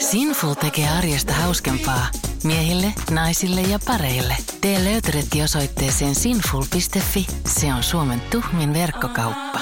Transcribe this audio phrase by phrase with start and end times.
[0.00, 2.06] Sinful tekee arjesta hauskempaa.
[2.44, 4.36] Miehille, naisille ja pareille.
[4.60, 7.26] Tee löytöretti osoitteeseen sinful.fi.
[7.46, 9.60] Se on Suomen tuhmin verkkokauppa.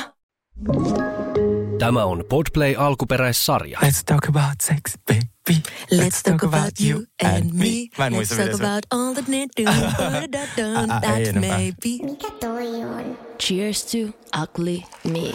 [1.78, 3.78] Tämä on Podplay alkuperäissarja.
[3.84, 5.60] Let's talk about sex, baby.
[5.94, 7.64] Let's talk about you and me.
[7.98, 9.70] Mä en Let's muista, talk miten se about all that need do.
[9.70, 12.10] Ä- ä- ei That maybe.
[12.10, 13.18] Mikä toi on?
[13.40, 13.98] Cheers to
[14.42, 15.32] ugly me.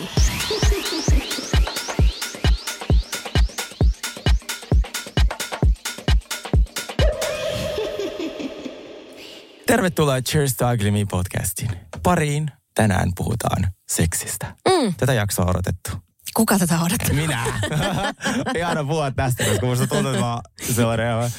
[9.68, 11.70] Tervetuloa Cheers to Ugly Me podcastin.
[12.04, 14.56] Pariin tänään puhutaan seksistä.
[14.70, 14.94] Mm.
[14.98, 16.07] Tätä jaksoa on odotettu.
[16.34, 17.14] Kuka tätä odottaa?
[17.14, 17.44] Minä.
[18.58, 20.42] Ihana puhua tästä, koska musta tuntuu, että mä oon
[20.76, 21.32] sellainen aivan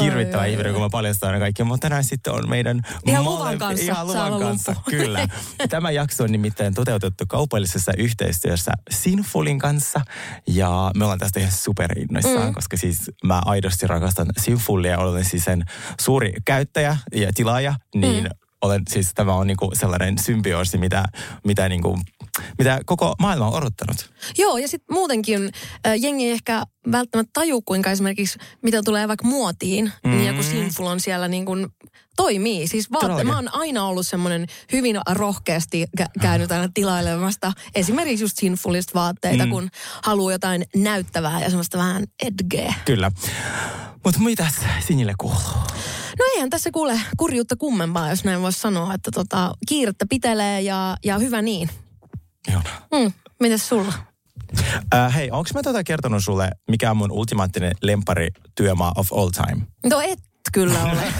[0.00, 1.64] hirvittävä ai, ihminen, kun mä paljastan aina kaikki.
[1.64, 2.82] Mutta tänään sitten on meidän...
[3.06, 5.28] Ihan mole- luvan kanssa Ihan luvan kanssa, kyllä.
[5.68, 10.00] Tämä jakso on nimittäin toteutettu kaupallisessa yhteistyössä Sinfulin kanssa.
[10.46, 12.54] Ja me ollaan tästä ihan superinnoissaan, mm.
[12.54, 14.98] koska siis mä aidosti rakastan Sinfulia.
[14.98, 15.64] Olen siis sen
[16.00, 21.04] suuri käyttäjä ja tilaaja, niin mm olen, siis tämä on niinku sellainen symbioosi, mitä,
[21.44, 21.98] mitä, niinku,
[22.58, 24.10] mitä koko maailma on odottanut.
[24.38, 25.50] Joo, ja sitten muutenkin
[25.86, 26.62] äh, jengi ei ehkä
[26.92, 30.10] välttämättä taju, kuinka esimerkiksi mitä tulee vaikka muotiin, mm.
[30.10, 31.66] niin joku Sinful on siellä niin kuin
[32.16, 32.68] toimii.
[32.68, 38.38] Siis vaatte, mä oon aina ollut semmoinen hyvin rohkeasti kä- käynyt aina tilailemasta esimerkiksi just
[38.38, 39.50] Sinfulista vaatteita, mm.
[39.50, 39.68] kun
[40.02, 42.74] haluaa jotain näyttävää ja semmoista vähän edgeä.
[42.84, 43.12] Kyllä.
[44.04, 44.54] Mutta mitäs
[44.86, 45.38] Sinille kuuluu?
[46.18, 50.96] No eihän tässä kuule kurjuutta kummempaa, jos näin voisi sanoa, että tota, kiirettä pitelee ja,
[51.04, 51.70] ja hyvä niin.
[52.48, 52.70] Ihana.
[52.92, 53.92] Mm, mitäs sulla?
[54.94, 59.30] Äh, hei, onko mä tota kertonut sulle, mikä on mun ultimaattinen lempari työmaa of all
[59.30, 59.66] time?
[59.90, 60.18] No et
[60.52, 60.92] kyllä ole.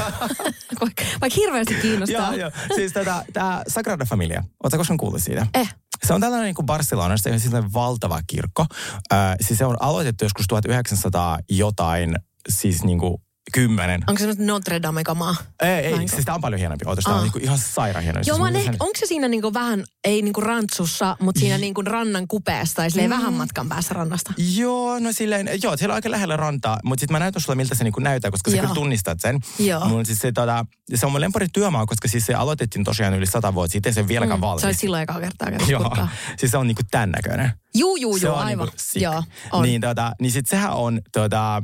[0.80, 2.34] vaikka, vaikka hirveästi kiinnostaa.
[2.34, 2.50] joo, joo.
[2.75, 5.47] Siis tätä, tää Sagrada Familia, ootko koskaan kuullut siitä?
[5.55, 5.75] Eh.
[6.06, 8.66] Se on tällainen niin kuin Barcelonasta, ihan sellainen valtava kirkko.
[9.12, 12.16] Äh, siis se on aloitettu joskus 1900 jotain,
[12.48, 13.16] siis niin kuin
[13.52, 14.00] kymmenen.
[14.06, 15.36] Onko se Notre Dame-kamaa?
[15.62, 16.08] Ei, ei, Vainko?
[16.08, 16.84] siis tämä on paljon hienompi.
[16.86, 17.25] Oota, tämä on Ah.
[17.25, 18.19] niin kuin ihan sairaan hieno.
[18.19, 21.59] Joo, Siis mun ehkä, sen- onko se siinä niinku vähän, ei niinku rantsussa, mutta siinä
[21.59, 24.32] niinku rannan kupeessa tai silleen vähän matkan päässä rannasta?
[24.56, 27.75] Joo, no silleen, joo, siellä on aika lähellä rantaa, mutta sitten mä näytän sulle, miltä
[27.75, 28.62] se niinku näyttää, koska sä Joo.
[28.62, 29.41] kyllä tunnistat sen.
[29.59, 29.84] Joo.
[29.88, 33.26] Mun siis se, tota, se on mun lempari työmaa, koska siis se aloitettiin tosiaan yli
[33.26, 34.60] sata vuotta sitten, se ei vieläkään valmis.
[34.60, 36.09] Se oli silloin ekaa kertaa kertaa Joo, kurkkaa.
[36.37, 37.53] siis se on niinku tämän näköinen.
[37.75, 38.66] Juu, juu, juu, aivan.
[38.66, 38.81] Niinku.
[38.94, 39.22] Joo,
[39.53, 39.62] on.
[39.62, 41.62] Niin, tota, niin sit sehän on tota,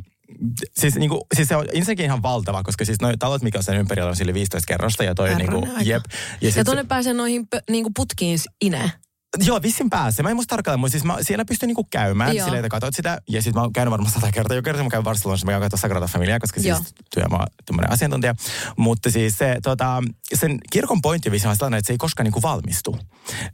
[0.73, 3.77] Siis, niinku, siis se on ensinnäkin ihan valtava, koska siis noi talot, mikä on sen
[3.77, 5.81] ympärillä, on sille 15 kerrosta ja toi niinku, aika.
[5.81, 6.03] jep.
[6.41, 8.91] Ja, sit tuonne pääsee noihin pö, niinku putkiin ineen.
[9.39, 10.23] Joo, vissin päässä.
[10.23, 12.45] Mä en muista tarkalleen, mutta siis mä, siellä pystyn niinku käymään Joo.
[12.45, 13.21] silleen, että katsot sitä.
[13.29, 14.55] Ja sitten mä oon käynyt varmaan sata kertaa.
[14.55, 16.77] Jo kerran mä käyn Barcelonassa, mä käyn katsoa Sagrada Familia, koska Joo.
[16.77, 18.35] siis työ mä oon tämmönen asiantuntija.
[18.77, 22.41] Mutta siis se, tota, sen kirkon pointti vissi on sellainen, että se ei koskaan niinku
[22.41, 22.97] valmistu.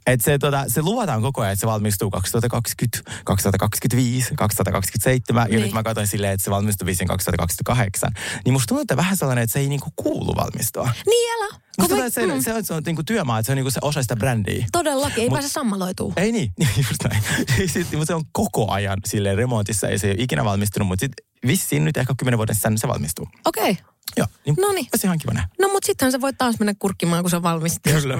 [0.06, 5.42] Että se, tota, se luvataan koko ajan, että se valmistuu 2020, 2025, 2027.
[5.42, 5.62] Ja Niin.
[5.62, 8.10] nyt mä katsoin silleen, että se valmistuu vissiin 2028.
[8.44, 10.90] Niin musta tuntuu, että vähän sellainen, että se ei niinku kuulu valmistua.
[11.06, 11.60] Niin älä.
[11.80, 13.78] Musta me- se, mm, se, on, se on niinku työmaa, että se on niinku se
[13.82, 14.66] osa sitä brändiä.
[14.72, 16.12] Todellakin, ei Mut- pääse sammaloituu.
[16.16, 16.52] Ei niin,
[16.88, 17.22] just näin.
[17.66, 21.26] Sitten, mutta se on koko ajan silleen remontissa, ei se ole ikinä valmistunut, mutta sitten
[21.46, 23.28] vissiin nyt ehkä kymmenen vuoden sisään se valmistuu.
[23.44, 23.70] Okei.
[23.70, 23.84] Okay.
[24.16, 24.86] Joo, niin Noniin.
[24.94, 25.48] olisi ihan kiva nähdä.
[25.60, 27.80] No mut sittenhän se voi taas mennä kurkkimaan, kun se on valmis.
[27.82, 28.18] Kyllä.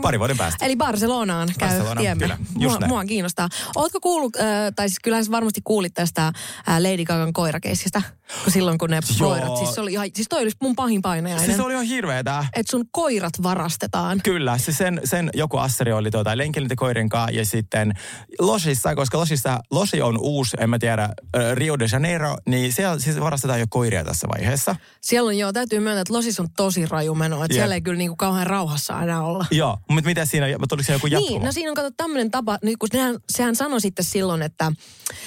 [0.00, 0.64] Pari vuoden päästä.
[0.64, 2.22] Eli Barcelonaan käy Barcelona, tiemme.
[2.22, 2.90] kyllä, mua, näin.
[2.90, 3.48] mua kiinnostaa.
[3.76, 4.42] Ootko kuullut, äh,
[4.76, 6.34] tai siis kyllähän sä varmasti kuulit tästä äh,
[6.78, 8.02] Lady Gagan koirakeissistä,
[8.44, 9.28] kun silloin kun ne Joo.
[9.28, 11.46] koirat, siis, se oli ihan, siis toi olisi mun pahin painajainen.
[11.46, 12.46] Siis se oli ihan hirveetä.
[12.56, 14.20] Että sun koirat varastetaan.
[14.24, 17.92] Kyllä, se sen, sen joku asseri oli tuota, lenkelintäkoirin kanssa ja sitten
[18.40, 21.08] Losissa, koska Losissa, Losi on uusi, en mä tiedä,
[21.54, 24.76] Rio de Janeiro, niin siellä siis varastetaan jo koiria tässä vaiheessa.
[25.00, 27.36] Siellä on joo, täytyy myöntää, että Losis on tosi raju meno.
[27.36, 27.60] Että Jep.
[27.60, 29.46] siellä ei kyllä niinku kauhean rauhassa aina olla.
[29.50, 31.38] Joo, mutta mitä siinä, tuliko se joku jatkumo?
[31.38, 34.72] Niin, no siinä on kato tämmöinen tapa, nyt kun sehän, sehän sanoi sitten silloin, että,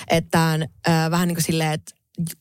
[0.08, 1.96] että äh, vähän niin kuin silleen, että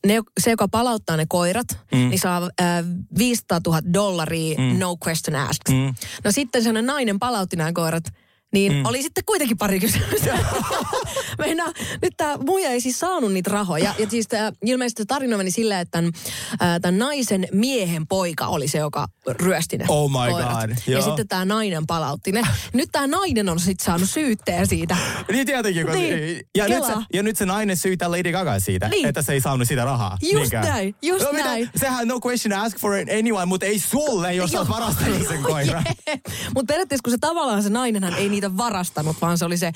[0.07, 1.97] ne, se, joka palauttaa ne koirat, mm.
[1.97, 2.85] niin saa äh,
[3.17, 4.79] 500 000 dollaria, mm.
[4.79, 5.75] no question asked.
[5.75, 5.93] Mm.
[6.23, 8.03] No sitten sellainen nainen palautti nämä koirat,
[8.53, 8.85] niin mm.
[8.85, 10.37] oli sitten kuitenkin pari kysymystä.
[11.37, 13.93] Meinaa, nyt tämä muija ei siis saanut niitä rahoja.
[13.99, 16.03] Ja siis tää, ilmeisesti tarina meni sillä, että
[16.81, 20.59] tämän, naisen miehen poika oli se, joka ryösti ne Oh my koirat.
[20.59, 21.01] God, Ja joo.
[21.01, 22.41] sitten tämä nainen palautti ne.
[22.73, 24.97] Nyt tämä nainen on sitten saanut syytteen siitä.
[25.31, 25.85] Niin tietenkin.
[25.85, 29.07] Kun, Niin, ja, nyt se, ja nyt se nainen syytää Lady Gaga siitä, Niin.
[29.07, 30.17] että se ei saanut sitä rahaa.
[30.21, 30.65] Just Niinkään.
[30.67, 31.45] näin, just no, mitä?
[31.45, 31.69] näin.
[31.75, 35.83] Sehän no question ask for anyone, mutta ei sulle, jos sä oot varastanut sen koiran.
[36.55, 39.71] Mutta periaatteessa kun se tavallaan se nainenhan ei niitä varastanut, vaan se oli se.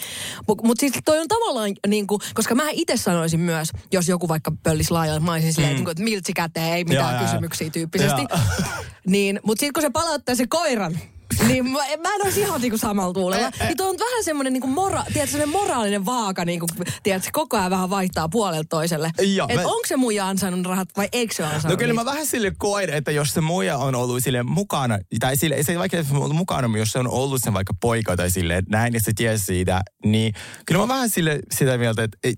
[0.47, 4.27] Mutta mut siis toi on tavallaan niin kuin, koska mä itse sanoisin myös, jos joku
[4.27, 5.87] vaikka pöllisi laajalle maisin silleen, mm.
[5.87, 8.21] että miltsi käteen, ei mitään joo, kysymyksiä tyyppisesti.
[8.29, 8.39] joo.
[9.05, 10.99] niin, mutta sitten kun se palauttaa se koiran,
[11.47, 13.49] Niin mä, mä en olisi ihan niinku samalla tuulella.
[13.59, 16.67] Niin tuo on vähän semmoinen niinku mora, tiedätkö, moraalinen vaaka, niinku,
[17.03, 19.11] tiedätkö, koko ajan vähän vaihtaa puolelta toiselle.
[19.35, 21.93] Joo, Et mä- onko se muija ansainnut rahat vai eikö se ole ansainnut No kyllä
[21.93, 22.03] niitä?
[22.03, 25.71] mä vähän sille koen, että jos se muija on ollut sille mukana, tai sille, se
[25.71, 28.63] ei vaikka että ollut mukana, mutta jos se on ollut sen vaikka poika tai sille
[28.69, 30.33] näin, ja se tiesi siitä, niin
[30.65, 32.33] kyllä mä vähän sille sitä mieltä, että ei,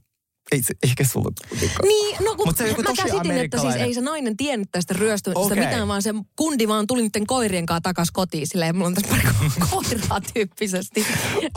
[0.51, 3.31] ei se ehkä sulla tullut niinku- Niin, no kun Mut se on joku mä käsitin,
[3.31, 5.59] että siis ei se nainen tiennyt tästä ryöstöstä Okei.
[5.59, 8.47] mitään, vaan se kundi vaan tuli niiden koirien kanssa takas kotiin.
[8.47, 9.23] Silleen, mulla on tässä pari
[9.69, 11.05] koiraa tyyppisesti.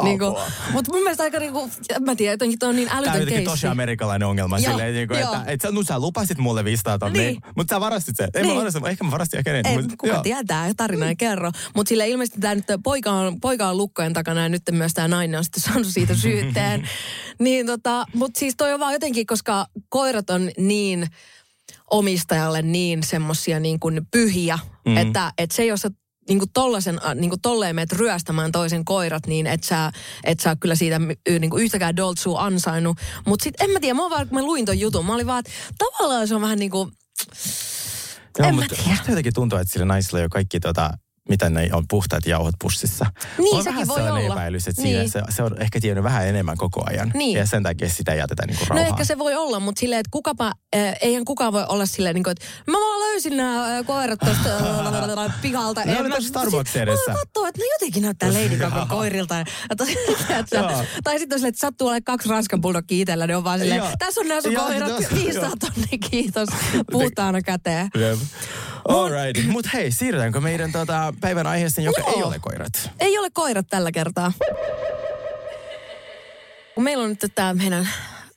[0.02, 0.46] niinku, Apua.
[0.72, 3.26] mutta mun mielestä aika niinku, en mä tiedä, jotenkin toi on niin Tämä on älytön
[3.28, 3.44] keissi.
[3.44, 4.58] tosi amerikkalainen ongelma.
[4.58, 5.34] Joo, silleen, niin kuin, joo.
[5.34, 7.40] että, että sä, no, sä lupasit mulle 500 tonnia, Niin.
[7.56, 8.28] mutta sä varastit sen.
[8.34, 8.54] En Niin.
[8.54, 9.72] mä varastin, ehkä mä varastin ehkä enemmän.
[9.72, 10.22] Ei, mut kuka joo.
[10.22, 11.50] tietää, tarina ei kerro.
[11.74, 15.08] Mutta sille ilmeisesti tämä nyt poika on, poika on lukkojen takana ja nyt myös tämä
[15.08, 16.88] nainen on sitten saanut siitä syytteen.
[17.38, 21.06] niin tota, mutta siis toi on vaan jotenkin, koska koirat on niin
[21.90, 24.96] omistajalle niin semmosia niin kuin pyhiä, mm.
[24.96, 25.90] että, että se jos sä
[26.28, 29.92] niin kuin tollasen, äh, niin kuin tolleen meet ryöstämään toisen koirat, niin et sä,
[30.24, 30.98] et sä kyllä siitä
[31.28, 32.98] niin kuin yhtäkään doltsua ansainnut.
[33.26, 35.38] Mutta sitten en mä tiedä, mä, vaan, kun mä luin ton jutun, mä olin vaan,
[35.38, 36.92] että tavallaan se on vähän niin kuin,
[38.38, 38.82] Joo, en mä tiedä.
[38.90, 40.90] musta jotenkin tuntuu, että sillä naisilla jo kaikki tota,
[41.30, 43.06] mitä ne on puhtaat jauhot pussissa.
[43.38, 44.20] Niin, on sekin voi olla.
[44.20, 45.10] epäilys, että Niin.
[45.10, 47.10] siinä se, se, on ehkä tiennyt vähän enemmän koko ajan.
[47.14, 47.38] Niin.
[47.38, 48.88] Ja sen takia sitä jätetään niin kuin No rauhaan.
[48.94, 52.24] ehkä se voi olla, mutta silleen, että kukapa, äh, eihän kukaan voi olla silleen, niin
[52.24, 54.56] kuin, että mä vaan löysin nämä äh, koirat tuosta
[55.26, 55.84] äh, pihalta.
[55.84, 57.12] Ne oli mä- tuossa Starbucksin Mä edessä.
[57.12, 59.34] katsoa, että ne jotenkin näyttää Lady Gagan koirilta.
[59.34, 59.44] Ja,
[59.76, 59.86] tai,
[60.26, 60.84] tiedätkö, Joo.
[61.04, 63.82] tai sitten on silleen, että sattuu olemaan kaksi ranskan bulldogkia itsellä, ne on vaan silleen,
[63.98, 65.56] tässä on nämä sun koirat, joo, 500 joo.
[65.60, 66.48] tonnia, kiitos,
[66.92, 67.88] puhtaana käteen.
[68.88, 68.96] Jep.
[68.96, 69.46] All right.
[69.46, 72.16] Mutta hei, siirrytäänkö meidän tota, päivän aiheeseen, joka Joo.
[72.16, 72.90] ei ole koirat?
[73.00, 74.32] Ei ole koirat tällä kertaa.
[76.78, 77.88] Meillä on nyt tämä meidän,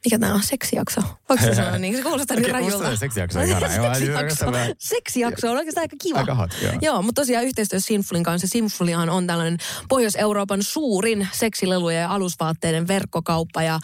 [0.05, 1.01] mikä tämä on, seksijakso.
[1.29, 1.97] Voiko se sanoa niin?
[1.97, 2.89] Se kuulostaa niin musta rajulta.
[2.89, 3.67] se seksijakso on ihana.
[3.93, 4.45] Seksijakso.
[4.77, 6.19] seksijakso on oikeastaan aika kiva.
[6.19, 6.73] Aika hot, joo.
[6.81, 8.47] Joo, mutta tosiaan yhteistyössä Sinfulin kanssa.
[8.47, 9.57] Sinfulihan on tällainen
[9.89, 13.63] Pohjois-Euroopan suurin seksilelujen ja alusvaatteiden verkkokauppa.
[13.63, 13.79] Ja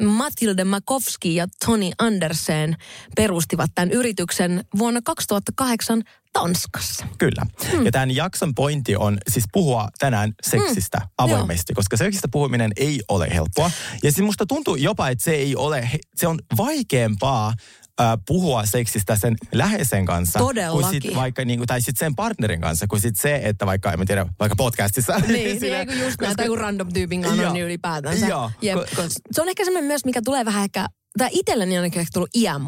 [0.00, 2.76] Matilde Makovski ja Toni Andersen
[3.16, 6.02] perustivat tämän yrityksen vuonna 2008
[6.40, 7.06] Tanskassa.
[7.18, 7.42] Kyllä.
[7.72, 7.84] Hmm.
[7.86, 11.08] Ja tämän jakson pointti on siis puhua tänään seksistä Hmm.
[11.18, 13.70] avoimesti, koska seksistä puhuminen ei ole helppoa.
[14.02, 17.54] Ja siis musta tuntuu jopa, että se ei ole, se on vaikeampaa
[18.00, 20.38] äh, puhua seksistä sen läheisen kanssa.
[20.38, 21.02] Kuin Todellakin.
[21.02, 24.06] sit vaikka, niin kuin, tai sitten sen partnerin kanssa, kuin sit se, että vaikka, en
[24.06, 25.18] tiedä, vaikka podcastissa.
[25.18, 27.48] Niin, niin Sillä- ei kun just näin, koska- tai kun random tyypin kanssa Joo.
[27.48, 28.26] on niin ylipäätänsä.
[28.26, 28.76] Joo, Jep.
[28.78, 30.86] ko- Se on ehkä semmoinen myös, mikä tulee vähän ehkä
[31.18, 32.62] tai itselleni on ehkä tullut iän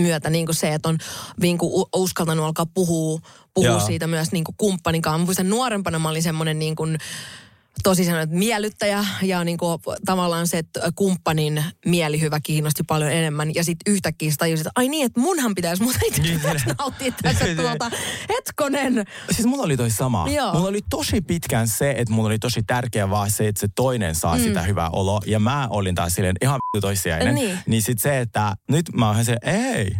[0.00, 0.98] myötä, niin kuin se, että on
[1.40, 3.20] niin kuin uskaltanut alkaa puhua,
[3.54, 5.18] puhua siitä myös niin kuin kumppanin kanssa.
[5.18, 6.98] Mä muistan nuorempana mä olin semmoinen niin kuin,
[7.82, 13.54] tosi sellainen miellyttäjä ja niin kuin, tavallaan se, että kumppanin mielihyvä kiinnosti paljon enemmän.
[13.54, 16.40] Ja sitten yhtäkkiä sä tajusit, että ai niin, että munhan pitäisi muuta itse Niin.
[16.78, 17.90] nauttia tässä tuolta.
[18.28, 19.04] Hetkonen.
[19.30, 20.28] Siis mulla oli toi sama.
[20.30, 20.52] Joo.
[20.54, 24.14] Mulla oli tosi pitkään se, että mulla oli tosi tärkeää vaan se, että se toinen
[24.14, 24.42] saa mm.
[24.42, 25.20] sitä hyvää oloa.
[25.26, 27.34] Ja mä olin taas silleen ihan toissijainen.
[27.34, 27.58] Niin.
[27.66, 29.90] niin sit se, että nyt mä oon se, ei,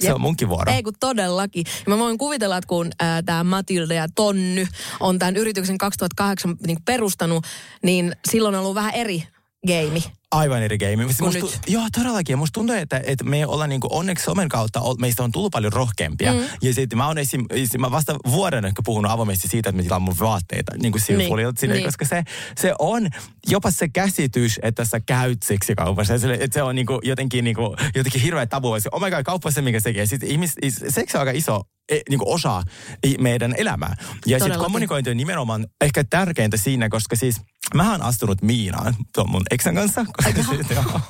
[0.00, 0.72] se on munkin vuoro.
[0.72, 1.64] Ei kun todellakin.
[1.86, 2.90] Ja mä voin kuvitella, että kun
[3.26, 4.66] tämä Matilda ja Tonny
[5.00, 7.44] on tämän yrityksen 2008 niin perustanut,
[7.82, 9.22] niin silloin on ollut vähän eri
[9.66, 10.04] geimi.
[10.32, 10.96] Aivan eri game.
[11.06, 11.58] Musta, musta, nyt.
[11.66, 12.38] Joo, todellakin.
[12.38, 16.32] Musta tuntuu, että, että me ollaan niinku onneksi somen kautta, meistä on tullut paljon rohkeampia.
[16.32, 16.40] Mm.
[16.62, 19.82] Ja sitten mä oon esim, esim, mä vasta vuoden ehkä puhunut avoimesti siitä, että mä
[19.82, 21.84] tilaan mun vaatteita niin kuin Sinfulilta Niin, niin, niin.
[21.84, 22.22] koska se,
[22.60, 23.08] se on
[23.50, 26.18] jopa se käsitys, että sä käyt seksikaupassa.
[26.18, 28.80] Se, että se on niinku jotenkin, niinku, jotenkin hirveä tabu.
[28.80, 30.06] Se, Oh my god, kauppa se, mikä tekee.
[30.06, 32.62] Sitten ihmis, is- seksi on aika iso e, niinku osa
[33.06, 33.94] i- meidän elämää.
[34.26, 37.40] Ja sitten kommunikointi on nimenomaan ehkä tärkeintä siinä, koska siis
[37.74, 40.06] Mähän on astunut Miinaan tuon mun eksän kanssa.
[40.24, 41.00] Koska, joo.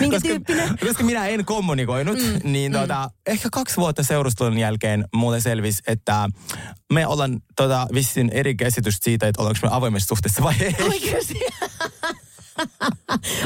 [0.00, 0.78] Minkä koska, tyyppinen?
[0.86, 2.78] koska minä en kommunikoinut, mm, niin mm.
[2.78, 6.28] Tota, ehkä kaksi vuotta seurustelun jälkeen mulle selvisi, että
[6.92, 10.76] me ollaan tota, vissiin eri käsitystä siitä, että ollaanko me avoimessa suhteessa vai ei.
[10.88, 11.34] Oikeasti.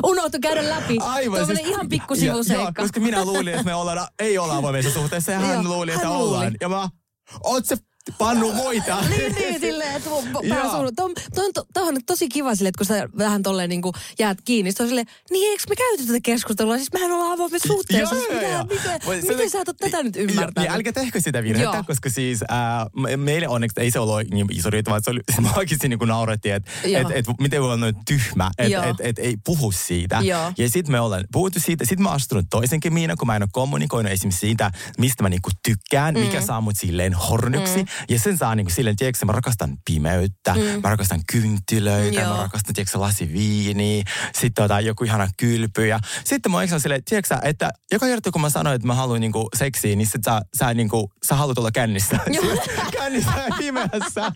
[0.05, 0.99] Unohtu käydä läpi.
[0.99, 2.73] Tuommoinen ihan Joo, pikkusivuseikka.
[2.83, 6.07] koska minä luulin, että me ollaan, ei olla avoimessa suhteessa ja hän Joo, luuli, että
[6.09, 6.29] hän luuli.
[6.29, 6.55] ollaan.
[6.61, 6.89] Ja mä,
[7.45, 7.77] oot se
[8.19, 8.97] pannu muita?
[9.11, 10.43] Niin, niin, silleen, että mun Joo.
[10.57, 10.95] pää suunut.
[10.97, 14.73] Tuo, tuo, on, tosi kiva silleen, että kun sä vähän tolleen niin kuin jäät kiinni,
[14.81, 16.77] on silleen, niin eikö me käyty tätä keskustelua?
[16.77, 18.15] Siis mehän ollaan avoimessa suhteessa.
[18.15, 18.65] Joo, joo, Mitä- joo.
[18.65, 20.69] Miten, se- miten sä et ole tätä nyt Joo, ymmärtänyt?
[20.69, 21.85] Niin älkää tehkö sitä virhettä, Joo.
[21.87, 22.41] koska siis
[22.97, 25.99] me- meille onneksi ei se ollut niin iso riita, vaan se oli, mä oikeasti niin
[25.99, 27.01] kuin naurettiin, että Joo.
[27.11, 28.85] et, et, miten voi olla noin tyhmä, että Joo.
[28.85, 30.21] et, et, ei puhu siitä.
[30.23, 30.53] Joo.
[30.59, 33.43] Ja sitten me ollaan puhuttu siitä, sitten mä oon astunut toisenkin miina, kun mä en
[33.43, 36.21] ole kommunikoinut esimerkiksi siitä, mistä mä niinku tykkään, mm.
[36.21, 37.77] mikä saa mut silleen hornyksi.
[37.83, 37.87] Mm.
[38.09, 40.61] Ja sen saa niinku silleen, tiedätkö, mä rakastan pimeyttä, mm.
[40.83, 42.37] mä rakastan kynttilöitä, Joo.
[42.37, 45.87] mä rakastan, tiedätkö, lasi viiniä, sitten tota, joku ihana kylpy.
[45.87, 48.95] Ja sitten mun ex on silleen, tiedätkö, että joka kerta kun mä sanoin, että mä
[48.95, 52.19] haluan niinku seksiä, niin sit sä, sä, niinku, sä haluat olla kännissä.
[52.99, 54.33] Kännissä pimeässä.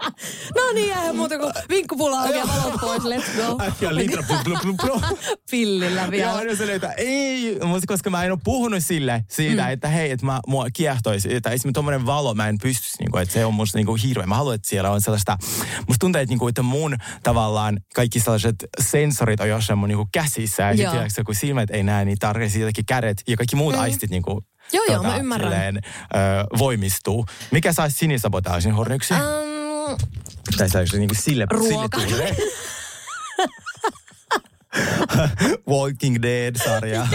[0.56, 3.64] no niin, eihän muuta kuin vinkkupula auki ja valot pois, let's go.
[3.80, 5.00] Ja litra, blu, blu, blu.
[5.50, 6.34] Pillillä Ja vielä.
[6.34, 9.70] aina silleen, että ei, mutta koska mä en ole puhunut sille siitä, mm.
[9.70, 13.22] että hei, että mä, mua kiehtoisi, että esimerkiksi tommonen valo mä en pystyisi, niin kuin,
[13.22, 14.26] että se on musta niin kuin hirveä.
[14.26, 15.36] Mä haluan, että siellä on sellaista,
[15.88, 19.96] musta tuntuu, että, niin kuin, että mun tavallaan kaikki sellaiset sensorit on jossain mun niin
[19.96, 20.62] kuin käsissä.
[20.62, 23.80] Ja sitten kun silmät ei näe, niin tarvitsisi jotenkin kädet ja kaikki muut mm.
[23.80, 25.50] aistit niin kuin, Joo, joo, mä ymmärrän.
[25.50, 25.78] silleen, ö,
[26.58, 27.26] voimistuu.
[27.50, 29.14] Mikä saisi sinisabotaasin hornyksi?
[29.14, 29.96] Um,
[30.56, 32.00] tai saisi niin kuin sille, Ruoka.
[32.00, 32.36] sille?
[35.70, 37.06] Walking Dead-sarja.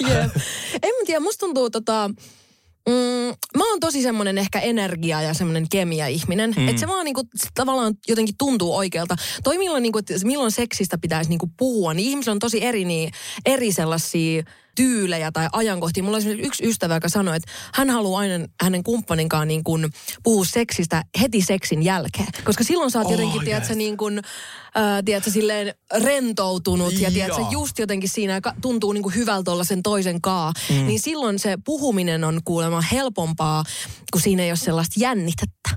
[0.00, 0.36] Jep.
[0.82, 2.10] En tiedä, musta tuntuu tota...
[2.88, 6.54] Mm, mä oon tosi semmonen ehkä energia ja semmonen kemia-ihminen.
[6.56, 6.68] Mm.
[6.68, 9.16] Että se vaan niinku, se tavallaan jotenkin tuntuu oikealta.
[9.44, 13.10] Toi milloin, niinku, milloin seksistä pitäisi niinku puhua, niin ihmisillä on tosi eri, niin,
[13.46, 14.42] eri sellaisia
[14.74, 16.02] tyylejä tai ajankohtia.
[16.02, 19.90] Mulla on esimerkiksi yksi ystävä, joka sanoi, että hän haluaa aina hänen kumppaninkaan niin kuin
[20.22, 22.28] puhua seksistä heti seksin jälkeen.
[22.44, 23.44] Koska silloin sä oot Oh, jotenkin, yes.
[23.44, 25.74] tiedätkö, niin kuin, äh, tiedätkö, silleen
[26.04, 27.50] rentoutunut ja tiedätkö, Joo.
[27.50, 30.52] just jotenkin siinä tuntuu niin kuin hyvältä olla sen toisen kaa.
[30.70, 30.86] Mm.
[30.86, 33.64] Niin silloin se puhuminen on kuulemma helpompaa,
[34.12, 35.70] kun siinä ei ole sellaista jännitettä.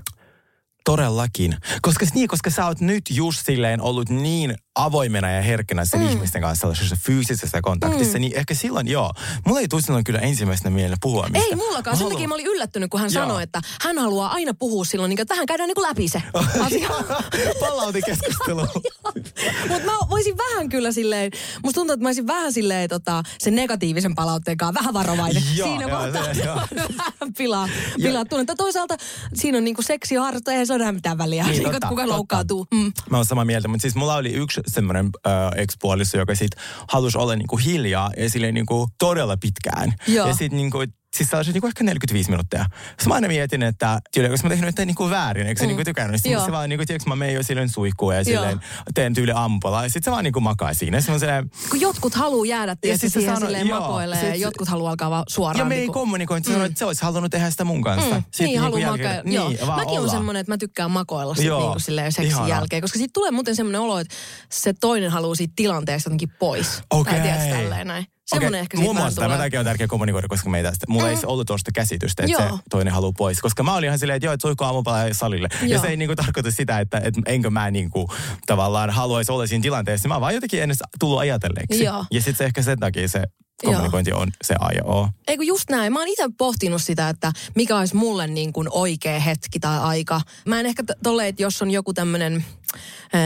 [0.84, 1.56] Todellakin.
[1.82, 6.08] Koska, niin, koska sä oot nyt just silleen ollut niin avoimena ja herkkänä sen mm.
[6.08, 8.20] ihmisten kanssa sellaisessa fyysisessä kontaktissa, mm.
[8.20, 9.12] niin ehkä silloin joo.
[9.46, 11.48] Mulla ei tule kyllä ensimmäisenä mieleen puhua mistä.
[11.48, 11.96] Ei mullakaan.
[11.96, 13.22] Sen takia mä olin yllättynyt, kun hän Joo.
[13.24, 16.22] sanoi, että hän haluaa aina puhua silloin, niin tähän käydään niin kuin läpi se
[16.66, 16.88] asia.
[17.60, 18.60] Palautekeskustelu.
[19.68, 23.54] Mutta mä voisin vähän kyllä silleen, musta tuntuu, että mä olisin vähän silleen tota, sen
[23.54, 25.42] negatiivisen palautteen kanssa vähän varovainen.
[25.56, 26.60] Joo, siinä joo, kohtaa se- joo.
[26.98, 27.68] vähän pilaa,
[28.02, 28.54] pilaa tunnetta.
[28.56, 28.96] Toisaalta
[29.34, 32.16] siinä on niinku seksi harrasta, eihän se ole mitään väliä, Niin, niin, totta, kuka totta.
[32.16, 32.66] loukkaantuu.
[32.74, 32.92] Mm.
[33.10, 36.50] Mä oon samaa mieltä, mutta siis mulla oli yksi semmoinen äh, ex-puoliso, joka sit
[36.88, 39.94] halusi olla niinku hiljaa ja silleen niinku todella pitkään.
[40.08, 40.28] Joo.
[40.28, 40.78] Ja sit niinku,
[41.16, 42.64] siis se olisi niinku ehkä 45 minuuttia.
[42.88, 45.68] Sitten mä aina mietin, että tyyli, koska mä tehnyt jotain niinku väärin, eikö se Mm.
[45.68, 46.20] niinku tykännyt.
[46.22, 48.60] Sitten se vaan niinku, tiedätkö, mä menen jo silleen suihkuun ja silleen
[48.94, 49.82] teen tyyli ampola.
[49.82, 51.00] Ja sit se vaan niinku makaa siinä.
[51.00, 54.26] Sitten mä silleen, Kun jotkut haluaa jäädä tietysti sit se siihen sanoi- silleen joo, makoilee
[54.26, 55.58] ja sit- jotkut haluaa alkaa vaan suoraan.
[55.58, 56.64] ja me ei niinku- kommunikoinut, mm.
[56.64, 58.14] että se olisi halunnut tehdä sitä mun kanssa.
[58.14, 59.32] Mm, Sitten niin, haluaa jälkeen- makaa.
[59.32, 59.48] Joo.
[59.48, 60.12] Niin, vaan Mäkin on olla.
[60.12, 62.48] semmoinen, että mä tykkään makoilla sit Joo, niinku silleen seksin ihanaa.
[62.48, 62.82] jälkeen.
[62.82, 64.14] Koska siitä tulee muuten semmoinen olo, että
[64.50, 66.82] se toinen haluaa siitä tilanteesta jotenkin pois.
[66.90, 67.12] Okei.
[67.12, 68.06] Tai tiedätkö, tälleen näin.
[68.26, 71.10] Semmoinen Okei, ehkä Muun muassa tämä on tärkeää kommunikoida, koska meitä sitä, mulla mm.
[71.10, 72.56] ei ollut tuosta käsitystä, että Joo.
[72.56, 73.40] se toinen haluaa pois.
[73.40, 75.48] Koska mä olin ihan silleen, että joo, että suihku aamupala ja salille.
[75.62, 75.82] Ja Joo.
[75.82, 78.10] se ei niinku tarkoita sitä, että, että enkö mä niinku
[78.46, 80.08] tavallaan haluaisi olla siinä tilanteessa.
[80.08, 81.84] Mä vaan jotenkin ennen tullut ajatelleeksi.
[81.84, 82.04] Joo.
[82.10, 83.22] Ja sitten se ehkä sen takia se
[83.64, 85.08] kommunikointi on se A ja O.
[85.28, 85.92] Eikö just näin.
[85.92, 90.20] Mä oon itse pohtinut sitä, että mikä olisi mulle niin kuin oikea hetki tai aika.
[90.46, 92.44] Mä en ehkä t- tolle, että jos on joku tämmöinen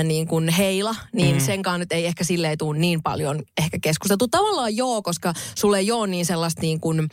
[0.05, 1.41] niin kuin heila, niin mm.
[1.41, 4.29] senkaan nyt ei ehkä silleen tule niin paljon ehkä keskusteltu.
[4.29, 7.09] Tavallaan joo, koska sulle ei ole niin sellaista niin kuin,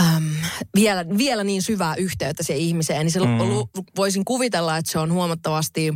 [0.00, 0.34] äm,
[0.74, 3.00] vielä, vielä niin syvää yhteyttä siihen ihmiseen.
[3.00, 3.82] Niin se mm.
[3.96, 5.94] voisin kuvitella, että se on huomattavasti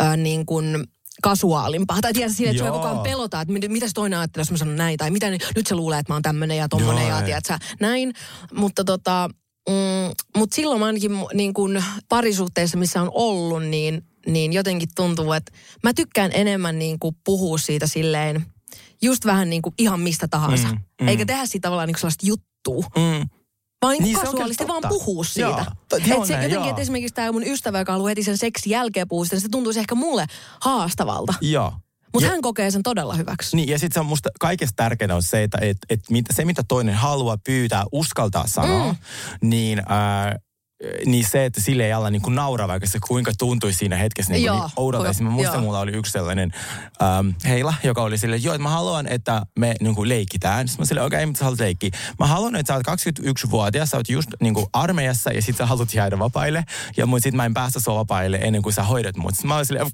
[0.00, 0.86] äh, niin kuin
[1.22, 2.00] kasuaalimpaa.
[2.00, 2.72] Tai tiedät sille, että Joo.
[2.72, 4.96] koko ajan pelotaan, että mit- mitä se toinen ajattelee, jos mä sanon näin.
[4.98, 7.24] Tai mitä, nyt se luulee, että mä oon tämmönen ja tommonen Joo, ja ei.
[7.24, 8.12] tiedät sä, näin.
[8.54, 9.30] Mutta tota,
[9.68, 9.74] mm,
[10.36, 15.52] mut silloin mä ainakin niin kun parisuhteessa, missä on ollut, niin, niin jotenkin tuntuu, että
[15.82, 18.46] mä tykkään enemmän niin kuin puhua siitä silleen,
[19.02, 20.68] just vähän niin kuin ihan mistä tahansa.
[20.68, 21.08] Mm, Mm.
[21.08, 22.84] Eikä tehdä siitä tavallaan niin sellaista juttua.
[22.96, 23.28] Mm.
[23.82, 25.48] Vaan niin se on kasuaalisti vaan puhua siitä.
[25.48, 28.38] Joo, to- Et se näin, jotenkin, että esimerkiksi tämä mun ystävä, joka haluaa heti sen
[28.38, 30.26] seksi jälkeen puhua sitä, niin se tuntuisi ehkä mulle
[30.60, 31.34] haastavalta.
[31.40, 31.72] Joo.
[32.12, 33.56] Mutta hän kokee sen todella hyväksi.
[33.56, 36.62] Niin, ja sitten se on musta kaikesta tärkeintä on se, että et, et se mitä
[36.68, 38.98] toinen haluaa pyytää, uskaltaa sanoa, mm.
[39.48, 39.82] niin...
[39.88, 40.36] Ää,
[41.06, 44.32] niin se, että sille ei alla niin kuin nauraa, vaikka se kuinka tuntuisi siinä hetkessä
[44.32, 45.22] niin, niin oudolta.
[45.22, 45.62] Mä muistan, joo.
[45.62, 46.52] mulla oli yksi sellainen
[47.02, 50.68] ähm, heila, joka oli silleen, joo, että mä haluan, että me niin kuin leikitään.
[50.68, 51.90] Sitten mä silleen, okei, okay, mitä sä haluat leikkiä?
[52.18, 55.66] Mä haluan, että sä oot 21-vuotias, sä oot just niin kuin armeijassa ja sit sä
[55.66, 56.64] haluat jäädä vapaille.
[56.96, 59.34] Ja mut sit mä en päästä sua vapaille ennen kuin sä hoidat mut.
[59.34, 59.90] Sitten mä olin silleen,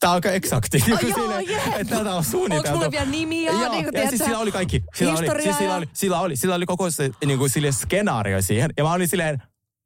[0.00, 0.80] Tää on aika eksakti.
[0.80, 1.62] Kuin joo, silleen, jep.
[1.76, 2.68] että tätä on suunniteltu.
[2.68, 3.52] Onks mulla vielä nimiä?
[3.52, 4.82] Joo, Niin kuin, ja siis sillä oli kaikki.
[4.94, 8.42] Sillä oli, siis sillä oli, sillä oli, sillä oli koko se niin kuin sille skenaario
[8.42, 8.70] siihen.
[8.76, 9.42] Ja mä olin silleen,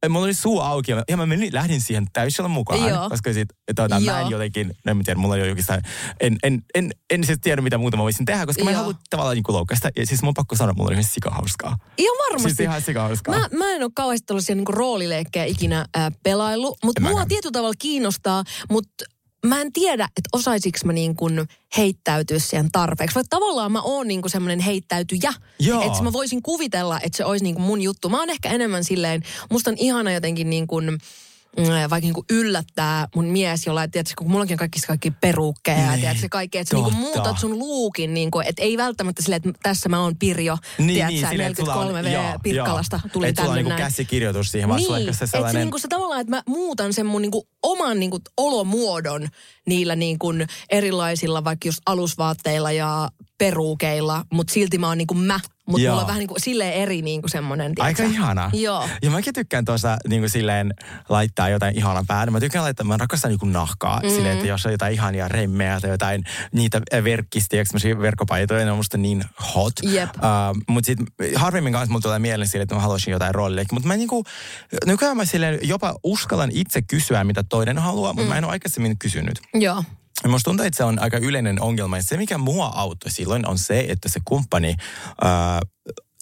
[0.08, 2.88] mulla oli suu auki ja mä menin, lähdin siihen täysillä mukaan.
[2.88, 3.10] Joo.
[3.10, 4.30] Koska sit, tuota, mä en Joo.
[4.30, 5.82] jotenkin, en mä tiedä, mulla oli jokin sitä,
[6.20, 8.82] en, en, en, en siis tiedä mitä muuta mä voisin tehdä, koska mä en Joo.
[8.82, 9.88] halua tavallaan niin loukkaista.
[9.96, 11.76] Ja siis mun on pakko sanoa, mulla oli ihan sikahauskaa.
[11.98, 12.48] Ihan varmasti.
[12.48, 13.38] Siis ihan sikahauskaa.
[13.38, 17.52] Mä, mä en ole kauheasti tällaisia niinku roolileikkejä ikinä äh, pelaillut, mutta En mua tietyllä
[17.52, 19.04] tavalla kiinnostaa, mutta
[19.46, 23.14] mä en tiedä, että osaisiks mä niin kuin heittäytyä siihen tarpeeksi.
[23.14, 25.32] Vaikka tavallaan mä oon niin kuin semmoinen heittäytyjä.
[25.58, 25.82] Joo.
[25.82, 28.08] Että mä voisin kuvitella, että se olisi niin kuin mun juttu.
[28.08, 30.98] Mä oon ehkä enemmän silleen, musta on ihana jotenkin niin kuin,
[31.66, 36.00] vaikka niinku yllättää mun mies jollain, tiedätkö, kun mullakin on kaikki, kaikki peruukkeja ja Niin,
[36.00, 39.88] tiedätkö, kaikki, että sä niinku muutat sun luukin, niinku, että ei välttämättä silleen, että tässä
[39.88, 43.10] mä oon Pirjo, Niin, tiedätkö, niin, silleen, että sulla on- 43V joo, Pirkkalasta joo.
[43.12, 43.82] tuli sulla tänne niinku näin.
[43.82, 45.60] käsikirjoitus siihen, vaan sulla Niin, ehkä se että se, sellainen...
[45.62, 49.28] niinku, se tavallaan, että mä muutan sen mun niinku, oman niinku, olomuodon
[49.66, 50.28] niillä niinku,
[50.70, 55.40] erilaisilla vaikka just alusvaatteilla ja peruukeilla, mutta silti mä oon niinku mä.
[55.68, 55.92] Mutta Joo.
[55.92, 58.18] mulla on vähän niinku, silleen eri niinku semmonen, Aika tiedätkö?
[58.18, 58.50] ihana.
[58.54, 58.88] Joo.
[59.02, 60.74] Ja mäkin tykkään tuossa niin kuin silleen
[61.08, 62.30] laittaa jotain ihanan päälle.
[62.30, 64.00] Mä tykkään laittaa, mä rakastan niin nahkaa.
[64.02, 64.08] Mm.
[64.08, 68.76] Silleen, että jos on jotain ihania remmejä tai jotain niitä verkkistiä, semmoisia verkkopaitoja, ne on
[68.76, 69.72] musta niin hot.
[69.82, 70.10] Jep.
[70.16, 71.06] Uh, Mutta sitten
[71.36, 73.64] harvemmin kanssa mulla tulee mieleen sille, että mä haluaisin jotain roolia.
[73.72, 74.24] Mutta mä niinku,
[74.86, 78.28] nykyään mä silleen jopa uskallan itse kysyä, mitä toinen haluaa, mutta mm.
[78.28, 79.40] mä en ole aikaisemmin kysynyt.
[79.54, 79.84] Joo.
[80.22, 81.96] Ja Musta tuntuu, että se on aika yleinen ongelma.
[81.96, 84.74] Ja se, mikä mua auttoi silloin, on se, että se kumppani
[85.22, 85.60] ää,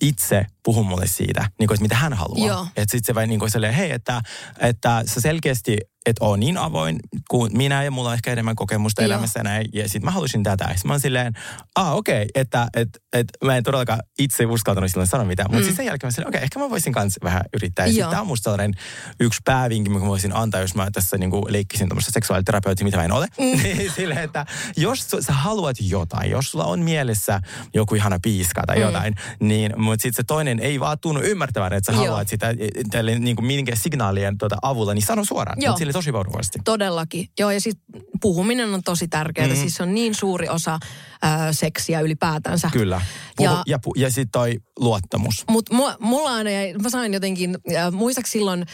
[0.03, 2.69] itse puhuu mulle siitä, niin kuin, että mitä hän haluaa.
[2.77, 4.23] Että sitten se vai niin kuin silleen, hei, että,
[4.61, 6.99] että sä selkeästi et ole niin avoin
[7.31, 9.07] kuin minä ja mulla on ehkä enemmän kokemusta Joo.
[9.07, 9.67] elämässä näin.
[9.73, 10.65] Ja sitten mä halusin tätä.
[10.65, 11.33] Ja mä oon silleen,
[11.75, 15.47] ah okei, okay, että et, et, mä en todellakaan itse uskaltanut silloin sanoa mitään.
[15.51, 15.63] Mutta mm.
[15.63, 17.87] sitten sen jälkeen mä silleen, okei, okay, ehkä mä voisin kanssa vähän yrittää.
[17.87, 18.75] Ja tää on musta sellainen
[19.21, 22.97] yksi päävinki, mikä mä voisin antaa, jos mä tässä niin kuin leikkisin tämmöistä seksuaaliterapeutia, mitä
[22.97, 23.27] mä en ole.
[23.39, 23.63] Mm.
[23.63, 24.47] niin silleen, että
[24.77, 27.41] jos sä haluat jotain, jos sulla on mielessä
[27.75, 28.83] joku ihana piiska tai Mm.
[28.83, 32.07] jotain, niin mutta sitten se toinen ei vaan tunnu ymmärtävän, että sä Joo.
[32.07, 32.55] haluat sitä e,
[32.91, 35.59] tälle niin kuin minkä signaalien tuota avulla, niin sano suoraan.
[35.61, 35.77] Joo.
[35.77, 36.59] Sille tosi varovasti.
[36.65, 37.29] Todellakin.
[37.39, 37.77] Joo, ja siis
[38.21, 39.49] puhuminen on tosi tärkeää.
[39.49, 39.55] Mm.
[39.55, 40.79] Siis se on niin suuri osa
[41.23, 42.71] ää, seksiä ylipäätänsä.
[42.73, 43.01] Kyllä.
[43.37, 45.45] Puhu, Ja- ja, ja, pu- ja sitten toi luottamus.
[45.51, 48.67] Mutta mulla aina jäi, mä sain jotenkin, äh, muistaakseni silloin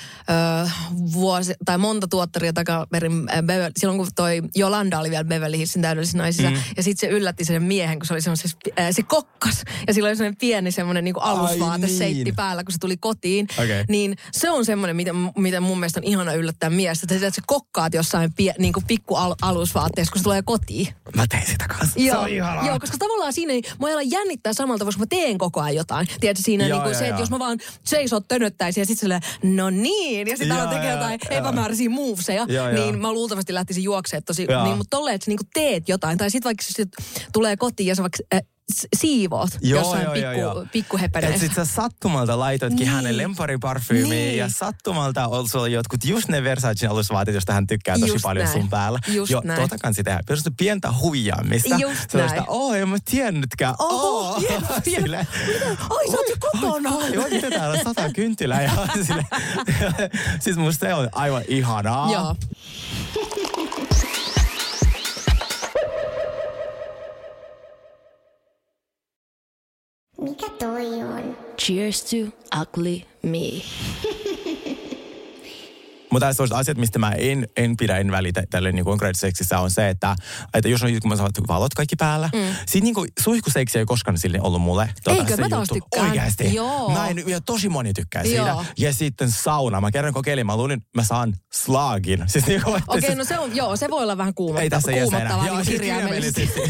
[0.63, 0.75] äh,
[1.13, 6.19] vuosi, tai monta tuottaria takaperin, äh, silloin kun toi Jolanda oli vielä Beverly Hillsin täydellisissä
[6.19, 6.57] naisissa, mm.
[6.77, 10.09] ja sitten se yllätti sen miehen, kun se oli semmoisessa, äh, se kokkas, ja sillä
[10.09, 11.99] oli semmoinen pieni semmoinen niinku alusvaate niin.
[11.99, 13.85] seitti päällä, kun se tuli kotiin, Okei.
[13.89, 17.41] niin se on semmoinen, mitä, mitä mun mielestä on ihana yllättää miestä, että sä- että
[17.41, 20.89] sä kokkaat jossain pie, niinku pikku al, alusvaatteessa, kun se tulee kotiin.
[21.17, 22.01] Mä tein sitä kanssa.
[22.01, 22.67] se on ihanaa.
[22.67, 25.61] Joo, koska tavallaan siinä ei, mua ei ala jännittää samalla tavalla, koska mä teen koko
[25.61, 25.92] ajan jotain.
[26.21, 27.21] Tiedätkö, siinä Joo, niinku joo, se, että joo.
[27.21, 30.95] jos mä vaan seisot tönöttäisin ja sitten silleen, no niin, ja sitten Joo, tekee joo,
[30.95, 31.39] jotain joo.
[31.39, 32.85] epämääräisiä moveseja, Joo, joo.
[32.85, 34.65] niin mä luultavasti lähtisin juoksemaan tosi, Joo.
[34.65, 36.19] niin, mutta tolleen, että sä niinku teet jotain.
[36.19, 36.89] Tai sitten vaikka sit
[37.33, 38.41] tulee kotiin ja sä vaikka äh,
[38.97, 41.39] siivoot jossain pikku, pikkuhepeneissä.
[41.47, 42.89] Sitten sä sattumalta laitoitkin Niin.
[42.91, 44.39] hänen lempariparfyymiin Niin.
[44.39, 48.45] ja sattumalta on sulla jotkut just ne Versace alusvaatit, josta hän tykkää tosi Just paljon
[48.45, 48.61] näin.
[48.61, 48.99] sun päällä.
[49.09, 49.61] Just jo, näin.
[49.61, 50.21] tota kansi tehdä.
[50.27, 51.77] Perustu pientä huijaamista.
[51.79, 52.49] Just Sellaista, näin.
[52.51, 53.75] oh, en mä tiennytkään.
[53.79, 54.65] Oho, Oh, jep.
[54.85, 55.27] Silleen,
[55.91, 56.91] Ai, sä oot jo kotona.
[56.97, 58.63] Oi, mitä täällä sata kynttilää.
[58.63, 58.71] Ja,
[59.07, 59.27] sille,
[60.41, 62.13] siis musta se on aivan ihanaa.
[62.13, 62.37] Joo.
[70.23, 71.37] Mikä toi on?
[71.59, 72.17] Cheers to
[72.61, 73.63] ugly me.
[76.13, 79.89] Mutta olisi asiat, mistä mä en, en pidä, en välitä tälle niin konkreettiseksissä on se,
[79.89, 80.17] että,
[80.55, 82.55] että jos on kun mä saan valot kaikki päällä, mm.
[82.67, 84.91] sitten niin suihkuseksi ei koskaan sille ollut mulle.
[85.05, 85.37] tuota, Eikö?
[85.37, 86.07] se Mä taas tykkään.
[86.07, 86.55] Oikeasti.
[86.55, 86.91] Joo.
[86.93, 88.49] Mä en, ja tosi moni tykkää siitä.
[88.49, 88.65] Joo.
[88.79, 89.81] Ja sitten sauna.
[89.81, 92.25] Mä kerran kokeilin, mä luulin, mä saan slagin.
[92.33, 94.63] Siis niin kuin, Okei, se- no se on, joo, se voi olla vähän kuumottavaa.
[94.63, 96.63] ei tässä kuumottavaa Joo, niin siis kirjaimellisesti.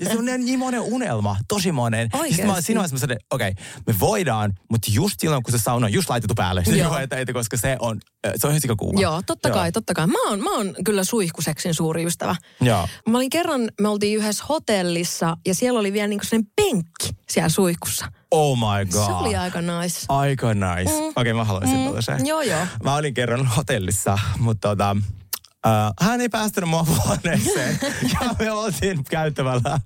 [0.00, 2.08] ja se on niin monen unelma, tosi monen.
[2.12, 3.52] Ja Sitten mä siinä vaiheessa okei,
[3.86, 6.62] me voidaan, mutta just silloin, kun se sauna on just laitettu päälle.
[6.66, 6.92] Joo.
[6.94, 8.00] niin että, että, koska se on,
[8.36, 9.00] se on sikakuuma.
[9.00, 10.06] Joo, totta kai, totta kai.
[10.06, 12.36] Mä oon, mä oon kyllä suihkuseksin suuri ystävä.
[12.60, 12.88] Joo.
[13.08, 17.48] Mä olin kerran, me oltiin yhdessä hotellissa ja siellä oli vielä niinku sellainen penkki siellä
[17.48, 18.06] suihkussa.
[18.30, 19.06] Oh my god.
[19.06, 20.06] Se oli aika nice.
[20.08, 20.90] Aika nice.
[20.90, 20.96] Mm.
[20.96, 21.84] Okei, okay, mä haluaisin mm.
[21.84, 22.26] tällaisen.
[22.26, 22.66] Joo, joo.
[22.84, 24.96] Mä olin kerran hotellissa, mutta tota,
[25.66, 27.78] uh, hän ei päästänyt mua huoneeseen.
[28.12, 29.80] ja me oltiin käyttävällä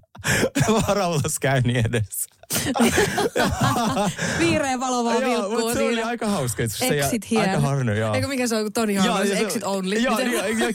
[0.89, 2.40] varauloskäynnin edessä.
[4.39, 6.63] Viireä valo vaan Joo, vilkkuu mutta se oli aika hauska.
[6.69, 7.51] Se Exit here.
[7.51, 8.15] Aika harnu, joo.
[8.15, 9.95] Eikö mikä se on, kun Harmon, ja se- exit only.
[9.95, 10.71] Joo, joo, joo,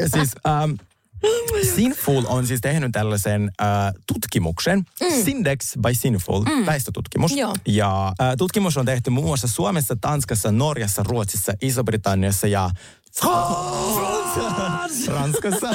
[0.00, 0.30] ja siis
[0.64, 0.78] um,
[1.74, 5.24] Sinful on siis tehnyt tällaisen uh, tutkimuksen, mm.
[5.24, 6.66] Sindex by Sinful, mm.
[6.66, 7.32] väestötutkimus.
[7.36, 7.54] Joo.
[7.68, 12.70] Ja uh, tutkimus on tehty muun muassa Suomessa, Tanskassa, Norjassa, Ruotsissa, Iso-Britanniassa ja
[15.06, 15.68] Ranskassa.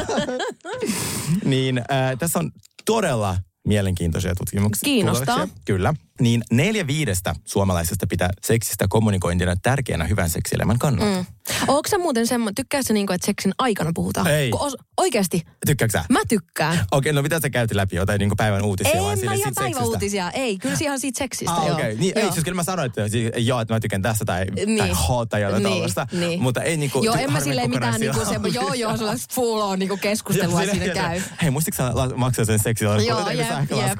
[1.46, 2.52] niin äh, tässä on
[2.86, 4.86] todella mielenkiintoisia tutkimuksia.
[4.86, 5.36] Kiinnostaa.
[5.36, 5.58] tuloksia.
[5.66, 5.94] Kyllä.
[6.20, 11.16] Niin neljä viidestä suomalaisesta pitää seksistä kommunikointina tärkeänä hyvän seksielämän kannalta.
[11.20, 11.26] Mm.
[11.68, 14.28] Ootko sä muuten semmoinen, tykkäätkö sä niinku, että seksin aikana puhutaan?
[14.28, 14.52] Ei.
[14.60, 16.06] Os, oikeasti, Tykkääksä sä?
[16.10, 16.86] mä tykkään.
[16.92, 17.96] Okei, no mitä sä käytit läpi?
[17.96, 19.80] Jotain niin päivän uutisia vai En sille mä ihan sit seksistä?
[19.80, 20.58] päiväuutisia, ei.
[20.58, 21.76] Kyllä ihan siitä seksistä, Ah, joo.
[21.78, 21.96] Okay.
[21.96, 22.32] Niin, ei, Joo.
[22.32, 23.02] siis kyllä mä sanoin, että
[23.38, 24.78] joo, että mä tykkään tästä tai, Niin.
[24.78, 26.08] tai hot tai jotain Niin, tollaista.
[26.12, 26.42] niin.
[26.42, 27.04] Mutta ei niinku...
[27.04, 30.60] Joo, en mä silleen mitään niinku kokonaisia semmo, joo joo, sellaista full on niinku keskustelua
[30.62, 31.22] siinä se- käy.
[31.42, 33.08] Hei, muistitko sä maksaa sen seksilaskun?
[33.08, 33.40] Joo, jep,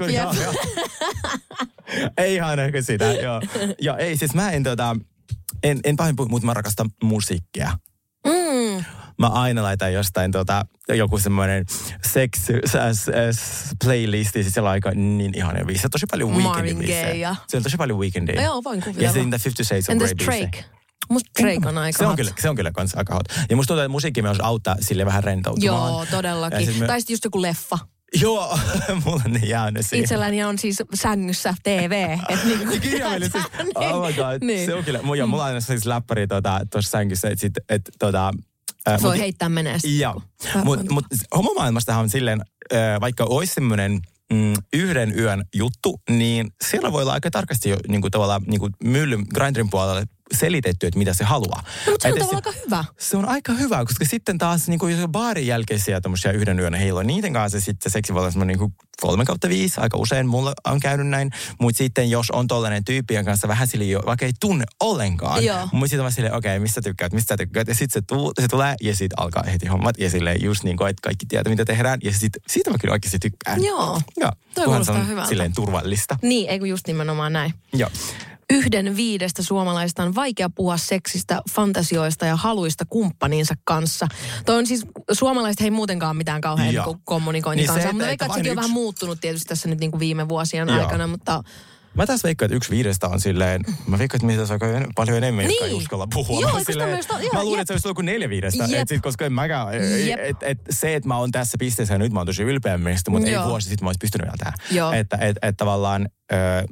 [0.10, 1.70] jep.
[2.18, 3.40] ei ihan ehkä sitä, joo.
[3.82, 4.96] Ja ei, siis mä en tota,
[5.62, 7.78] en, en pahin puhu, mutta mä rakastan musiikkia.
[8.26, 8.84] Mm.
[9.18, 11.64] Mä aina laitan jostain tota, joku semmoinen
[12.06, 12.30] sex
[12.66, 15.88] s- s- playlisti, siis siellä on aika niin ihania biisejä.
[15.88, 17.34] Tosi paljon weekendin biisejä.
[17.48, 18.42] Siellä on tosi paljon weekendia.
[18.42, 19.08] Joo, voin kuvitella.
[19.08, 20.40] Ja sitten Fifty Shades of Grey.
[20.40, 20.64] Drake?
[21.10, 22.16] Musta Drake on aika se on, hot.
[22.16, 23.24] kyllä, se on kyllä kans aika hot.
[23.50, 25.92] Ja musta tuntuu, että musiikki myös auttaa sille vähän rentoutumaan.
[25.92, 26.78] Joo, todellakin.
[26.78, 27.78] me- Tai sitten just joku leffa.
[28.20, 28.58] Joo,
[29.04, 30.04] mulla on ne jäänyt siihen.
[30.04, 32.18] Itselläni on siis sängyssä TV.
[32.28, 33.48] Et niin kuin, Kirjaimellisesti.
[33.74, 34.42] Oh my god.
[34.44, 34.66] Niin.
[34.66, 35.02] Se on kyllä.
[35.02, 38.32] Mulla, mulla on aina siis läppäri tuossa tota, sängyssä, että sit, et, tota,
[38.86, 39.98] ää, Voi mut- heittää menee sitten.
[39.98, 40.22] Joo.
[40.64, 41.04] Mutta mut,
[41.36, 42.42] homomaailmastahan on silleen,
[42.74, 44.00] äh, vaikka olisi semmoinen
[44.32, 48.60] mm, yhden yön juttu, niin siellä voi olla aika tarkasti jo niin kuin tavallaan niin
[48.60, 51.62] kuin myllyn grindrin puolelle selitetty, että mitä se haluaa.
[51.86, 52.84] No, mutta se on tavallaan aika hyvä.
[52.98, 56.60] se on aika hyvä, koska sitten taas niin kuin, jos on baarin jälkeisiä tämmöisiä yhden
[56.60, 58.58] yön heiloja, niiden kanssa sitten se seksi voi olla niin
[59.00, 61.30] kolme kautta viisi, aika usein mulla on käynyt näin.
[61.60, 65.44] Mutta sitten jos on tollainen tyyppi, jonka kanssa vähän sille jo, vaikka ei tunne ollenkaan,
[65.44, 65.68] Joo.
[65.72, 67.68] mutta sitten vaan silleen, okei, okay, mistä tykkäät, mistä tykkäät.
[67.68, 70.76] Ja sitten se, tuu, se tulee ja sitten alkaa heti hommat ja silleen just niin
[70.76, 71.98] kuin, että kaikki tietää, mitä tehdään.
[72.02, 73.64] Ja sitten siitä mä kyllä oikeasti tykkään.
[73.64, 74.00] Joo.
[74.16, 74.32] Joo.
[74.54, 75.28] Toi se kuulostaa on hyvältä.
[75.28, 76.18] silleen turvallista.
[76.22, 77.54] Niin, ei kun just nimenomaan näin.
[77.72, 77.90] Joo.
[78.52, 84.08] Yhden viidestä suomalaista on vaikea puhua seksistä, fantasioista ja haluista kumppaninsa kanssa.
[84.46, 88.38] Toi on siis, suomalaiset ei muutenkaan mitään kauhean niin kommunikoinnin Niin se, kanssa.
[88.38, 90.78] Mutta on vähän muuttunut tietysti tässä nyt niin kuin viime vuosien Joo.
[90.78, 91.42] aikana, mutta
[91.96, 95.16] Mä taas veikkaan, että yksi viidestä on silleen, mä veikkaan, että mitä on aika paljon
[95.16, 95.78] enemmän, jotka ei Niin.
[95.78, 96.40] uskalla puhua.
[96.40, 98.64] Joo, Mä silleen- tämmöistä- joo, Mä luulen, että se olisi ollut kuin neljä viidestä.
[98.72, 99.68] Et sit, koska en mäkään,
[100.08, 100.18] Jep.
[100.22, 103.10] et, et, se, että mä oon tässä pisteessä ja nyt mä oon tosi ylpeä meistä,
[103.10, 103.48] mutta ei Joo.
[103.48, 104.54] vuosi sitten mä olisi pystynyt vielä tähän.
[104.94, 106.08] Että et, et tavallaan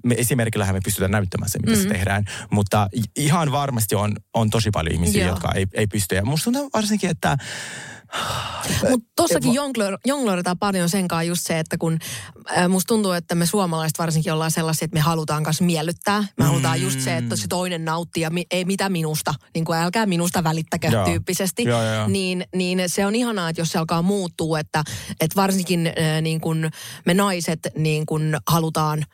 [0.04, 1.82] me esimerkillähän me pystytään näyttämään se, mitä mm.
[1.82, 2.24] se tehdään.
[2.50, 5.30] Mutta ihan varmasti on, on tosi paljon ihmisiä, Joo.
[5.34, 6.14] jotka ei, ei pysty.
[6.14, 7.36] Ja musta tuntuu varsinkin, että
[8.90, 11.98] Mutta tossakin jonglor, jongloritaan paljon senkaan just se, että kun
[12.56, 16.24] äh, musta tuntuu, että me suomalaiset varsinkin ollaan sellaisia, että me halutaan kanssa miellyttää.
[16.38, 19.78] Me halutaan just se, että se toinen nauttii ja mi, ei mitä minusta, niin kuin
[19.78, 21.04] älkää minusta välittäkö Joo.
[21.04, 21.64] tyyppisesti.
[21.64, 22.08] Joo, joo.
[22.08, 24.84] Niin, niin se on ihanaa, että jos se alkaa muuttua, että,
[25.20, 26.70] että varsinkin äh, niin kuin
[27.06, 29.04] me naiset niin kuin halutaan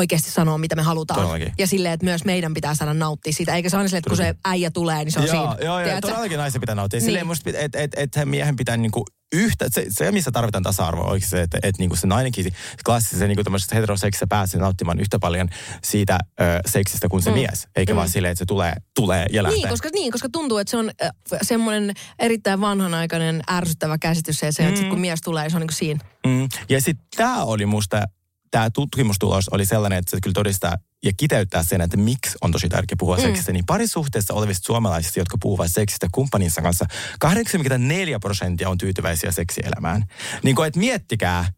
[0.00, 1.20] oikeasti sanoa, mitä me halutaan.
[1.20, 1.52] Todellakin.
[1.58, 3.54] Ja silleen, että myös meidän pitää saada nauttia siitä.
[3.54, 5.66] Eikä se aina silleen, että kun se äijä tulee, niin se on joo, siinä.
[5.66, 6.98] joo, joo, todellakin naisen pitää nauttia.
[6.98, 7.04] Niin.
[7.04, 11.10] Silleen musta, että et, et, et miehen pitää niinku yhtä, se, se missä tarvitaan tasa-arvoa
[11.10, 12.52] oikeasti se, että et, niinku se nainenkin
[12.84, 13.42] klassisen niinku
[13.74, 15.48] heteroseksissä pääsee nauttimaan yhtä paljon
[15.84, 17.34] siitä ö, seksistä kuin se mm.
[17.34, 17.68] mies.
[17.76, 17.96] Eikä mm.
[17.96, 19.60] vaan silleen, että se tulee, tulee ja lähtee.
[19.60, 21.10] Niin koska, niin, koska tuntuu, että se on äh,
[21.42, 25.60] semmoinen erittäin vanhanaikainen ärsyttävä käsitys se, se että sit kun mies tulee, niin se on
[25.60, 26.00] niin kuin siinä.
[26.26, 26.48] Mm.
[26.68, 28.04] Ja sitten tämä oli musta,
[28.50, 32.68] tämä tutkimustulos oli sellainen, että se kyllä todistaa ja kiteyttää sen, että miksi on tosi
[32.68, 33.22] tärkeää puhua mm.
[33.22, 33.52] seksistä.
[33.52, 36.86] Niin parisuhteessa olevista suomalaisista, jotka puhuvat seksistä kumppaninsa kanssa,
[37.20, 40.04] 84 prosenttia on tyytyväisiä seksielämään.
[40.42, 41.52] Niin kuin, että miettikää,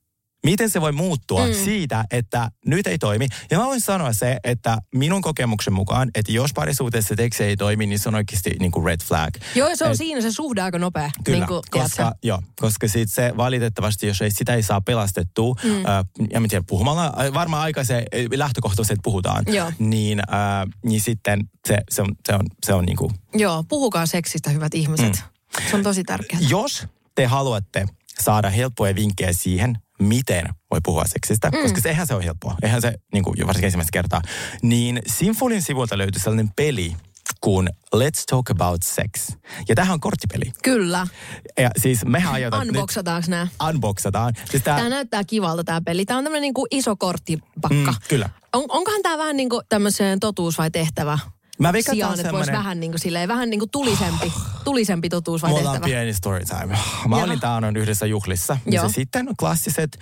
[0.47, 1.55] miten se voi muuttua mm.
[1.55, 3.27] siitä, että nyt ei toimi.
[3.51, 7.87] Ja mä voin sanoa se, että minun kokemuksen mukaan, että jos parisuhteessa seksi ei toimi,
[7.87, 9.35] niin se on oikeasti niin kuin red flag.
[9.55, 11.11] Joo, se on Et- siinä se suhde aika nopea.
[11.25, 15.55] Kyllä, niin kuin, koska, joo, koska sit se valitettavasti, jos ei sitä ei saa pelastettua,
[15.65, 15.87] mm.
[15.87, 18.05] ää, ja mä tiedän, puhumalla, varmaan aika se
[18.37, 19.73] lähtökohtaisesti, että puhutaan, Joo.
[19.79, 24.51] niin, ää, niin sitten se, se on, se on, se on niinku, Joo, puhukaa seksistä,
[24.51, 25.07] hyvät ihmiset.
[25.07, 25.71] Mm.
[25.71, 26.43] Se on tosi tärkeää.
[26.49, 27.87] jos te haluatte
[28.21, 31.63] saada helppoja vinkkejä siihen, miten voi puhua seksistä, mm.
[31.63, 34.23] koska se, eihän se ole helppoa, eihän se, niin kuin, varsinkin ensimmäistä kertaa,
[34.63, 36.97] niin Sinfolin sivulta löytyy sellainen peli
[37.41, 39.37] kuin Let's Talk About Sex.
[39.69, 40.53] Ja tämähän on korttipeli.
[40.63, 41.07] Kyllä.
[41.59, 43.47] Ja siis mehän aiotaan Unboxataanko nämä?
[43.69, 44.35] unboxataan.
[44.51, 46.05] Siis tää, Tämä näyttää kivalta tämä peli.
[46.05, 47.93] Tämä on tämmöinen niinku iso korttipakka.
[47.93, 48.29] Mm, kyllä.
[48.53, 51.19] On, onkohan tämä vähän niinku tämmöiseen totuus vai tehtävä?
[51.59, 54.33] Mä veikkaan, on sijaan, että voisi semmonen- vähän niin kuin silleen, vähän niin kuin tulisempi,
[54.65, 55.87] tulisempi totuus vai Mulla on tehtävä.
[55.87, 56.79] pieni story time.
[57.09, 57.25] Mä Joo.
[57.25, 58.59] olin taanoin yhdessä juhlissa.
[58.67, 58.85] Joo.
[58.85, 59.99] Ja sitten klassiset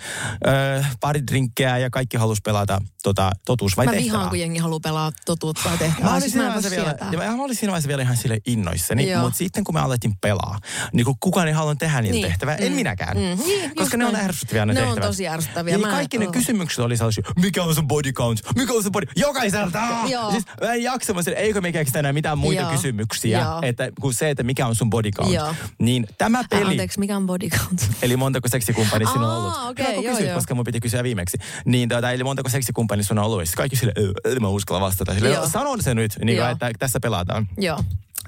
[0.47, 4.13] ö, pari drinkkejä ja kaikki halus pelata tota, totuus vai Mä tehtävää.
[4.13, 6.03] vihaan, kun jengi haluaa pelaa totuutta vai tehtävää.
[6.05, 6.69] Mä olin, Siis siinä mä vaiheessa
[7.11, 9.21] vielä, ja mä olin siinä vaiheessa vielä ihan sille innoissani, Joo.
[9.21, 10.59] mutta sitten kun me alettiin pelaa,
[10.93, 12.27] niin kun kukaan ei halunnut tehdä niitä Niin.
[12.27, 13.17] tehtävää, en minäkään.
[13.17, 15.07] Mm, niin, koska ne on ärsyttäviä ne, Ne on tehtävät.
[15.07, 15.77] tosi ärsyttäviä.
[15.77, 18.91] Niin Mä- kaikki ne kysymykset oli sellaisia, mikä on sun body count, mikä on sun
[18.91, 19.79] body, jokaiselta!
[20.07, 20.31] Joo.
[20.31, 22.71] Siis mä en jaksa, mä eikö me keksitä enää mitään muita Joo.
[22.71, 23.59] kysymyksiä, Joo.
[23.61, 25.33] että, kuin se, että mikä on sun body count.
[25.33, 25.55] Joo.
[25.79, 26.65] Niin tämä peli...
[26.65, 27.89] Anteeksi, mikä on body count?
[28.01, 29.69] Eli montako seksikumppania sinulla on ollut?
[29.69, 30.35] okei, Hyvä, kun kysyt, joo.
[30.35, 31.37] koska mun piti kysyä viimeksi.
[31.65, 33.49] Niin, tuota, eli montako seksikumppania sinulla on ollut?
[33.57, 35.13] Kaikki sille, "Ö, en mä uskalla vastata.
[35.13, 35.49] Sille, Joo.
[35.49, 37.47] sanon se nyt, niin että tässä pelataan.
[37.57, 37.83] Joo.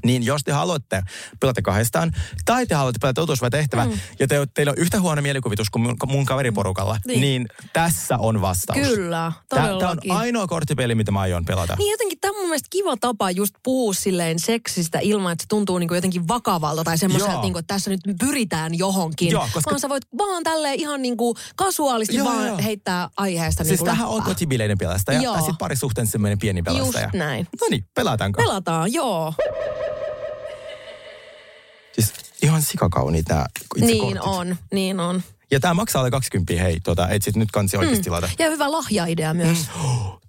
[0.06, 1.03] Niin jos te haluatte
[1.39, 2.12] pelata kahdestaan,
[2.45, 3.91] tai te haluatte pelata totuus vai tehtävä, mm.
[4.19, 7.21] ja te, teillä on yhtä huono mielikuvitus kuin mun, mun kaveriporukalla, niin.
[7.21, 8.79] niin tässä on vastaus.
[8.79, 10.12] Kyllä, Tämä on todellakin.
[10.12, 11.75] ainoa korttipeli, mitä mä aion pelata.
[11.79, 15.47] Niin jotenkin tämä on mun mielestä kiva tapa just puhua silleen seksistä ilman, että se
[15.47, 19.32] tuntuu niinku jotenkin vakavalta tai semmoiselta, niinku, että tässä nyt pyritään johonkin.
[19.32, 22.58] Joo, koska- Vaan sä voit vaan tälleen ihan niinku kasuaalisti Joo, vaan joo.
[22.63, 24.34] heittää aiheesta Siis niinku tähän on läppää.
[24.34, 25.34] kotibileiden pelastaja, Joo.
[25.34, 27.06] tai sitten parisuhteen semmoinen pieni pelastaja.
[27.06, 27.47] Just näin.
[27.62, 28.41] No niin, pelataanko?
[28.43, 29.34] Pelataan, joo.
[31.95, 33.45] Siis ihan sikakauniit nämä
[33.81, 34.21] Niin kortit.
[34.23, 35.23] on, niin on.
[35.51, 38.03] Ja tämä maksaa alle 20 hei, tota, et sit nyt kansi oikeasti mm.
[38.03, 38.29] tilata.
[38.39, 39.57] Ja hyvä lahjaidea myös.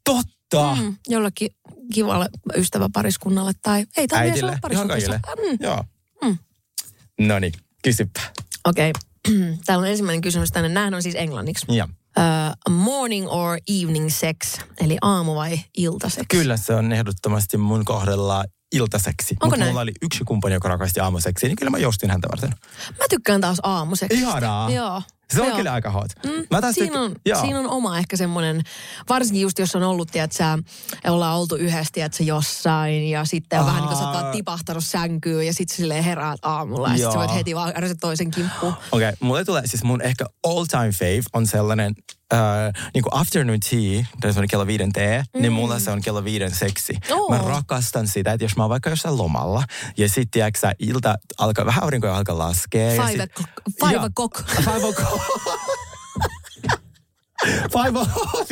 [0.04, 0.76] Totta!
[0.80, 1.50] Mm, jollekin
[1.94, 5.20] kivalle ystäväpariskunnalle tai ei tämä edes ole kaikille.
[5.26, 5.58] Mm.
[5.60, 5.84] Joo.
[6.24, 6.38] Mm.
[7.20, 8.20] No niin, kysypä.
[8.64, 9.34] Okei, okay.
[9.66, 10.68] täällä on ensimmäinen kysymys tänne.
[10.68, 11.66] Nämähän on siis englanniksi.
[11.68, 11.88] Ja.
[12.18, 14.36] Uh, morning or evening sex,
[14.80, 16.26] eli aamu- vai iltaseksi?
[16.28, 18.44] Kyllä se on ehdottomasti mun kohdalla
[18.76, 19.34] iltaseksi.
[19.34, 19.70] Onko Mutta näin?
[19.70, 22.50] mulla oli yksi kumppani, joka rakasti aamuseksiä, niin kyllä mä joustin häntä varten.
[22.90, 24.18] Mä tykkään taas aamuseksi.
[24.18, 24.70] Ihanaa.
[24.70, 25.02] Joo.
[25.34, 25.56] Se on Joo.
[25.56, 26.10] kyllä aika hot.
[26.24, 27.40] Mm, Mä taas siinä, on, Joo.
[27.40, 28.62] siinä on oma ehkä semmoinen,
[29.08, 30.58] varsinkin just jos on ollut, että sä
[31.06, 34.32] ollaan oltu yhdessä, että sä jossain ja sitten on vähän niin kuin sä oot Aa.
[34.32, 38.72] tipahtanut sänkyyn ja sitten silleen heräät aamulla ja sitten sä voit heti vaan toisen kimppuun.
[38.92, 41.94] Okei, okay, mulle tulee, siis mun ehkä all time fave on sellainen,
[42.34, 45.42] äh, niin kuin afternoon tea, tai se on kello viiden tee, mm.
[45.42, 46.98] niin mulla se on kello viiden seksi.
[47.10, 47.28] Oo.
[47.30, 49.64] Mä rakastan sitä, että jos mä oon vaikka jossain lomalla,
[49.96, 52.92] ja sitten tiedätkö sä, ilta alkaa, vähän aurinko alkaa laskea.
[52.94, 54.44] ja Five sit- o'clock- five o'clock.
[54.64, 55.20] Five o'clock.
[57.72, 58.48] Five o'clock.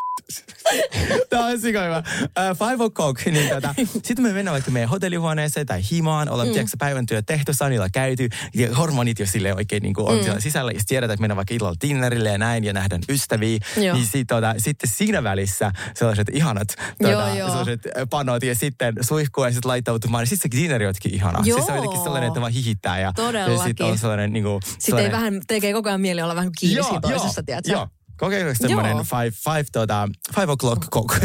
[1.30, 2.02] Tämä on sika hyvä.
[2.22, 6.52] Uh, five o'clock, niin tota, sitten me mennään vaikka meidän hotellihuoneeseen tai himaan, ollaan mm.
[6.52, 10.22] tiedätkö, päivän työ tehty, sanilla käyty, ja hormonit jo sille oikein niin kuin on mm.
[10.22, 13.96] siellä sisällä, ja tiedetään, että mennään vaikka illalla dinnerille ja näin, ja nähdään ystäviä, Joo.
[13.96, 16.68] niin sit, tota, sitten siinä välissä sellaiset ihanat
[17.00, 17.48] Joo, tota, joo.
[17.48, 21.42] sellaiset panot, ja sitten suihkua ja sitten laittautumaan, niin sitten se dinneri onkin ihanaa.
[21.42, 22.04] Siis se on jotenkin Joo.
[22.04, 23.86] sellainen, että vaan hihittää, ja, ja sitten Todellakin.
[23.86, 27.00] on sellainen, niin kuin, Sitten ei vähän, tekee koko ajan mieli olla vähän kiinni siinä
[27.00, 27.72] toisessa, tiedätkö?
[27.72, 27.88] Joo.
[28.22, 31.24] Kokeilko semmoinen five, five, tota, five o'clock cock?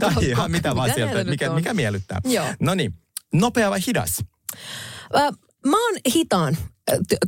[0.00, 1.54] tai ihan mitä vaan sieltä, mikä, on?
[1.54, 2.20] mikä miellyttää.
[2.60, 2.94] No niin,
[3.34, 4.18] nopea vai hidas?
[5.16, 5.18] Ö,
[5.66, 6.56] mä oon hitaan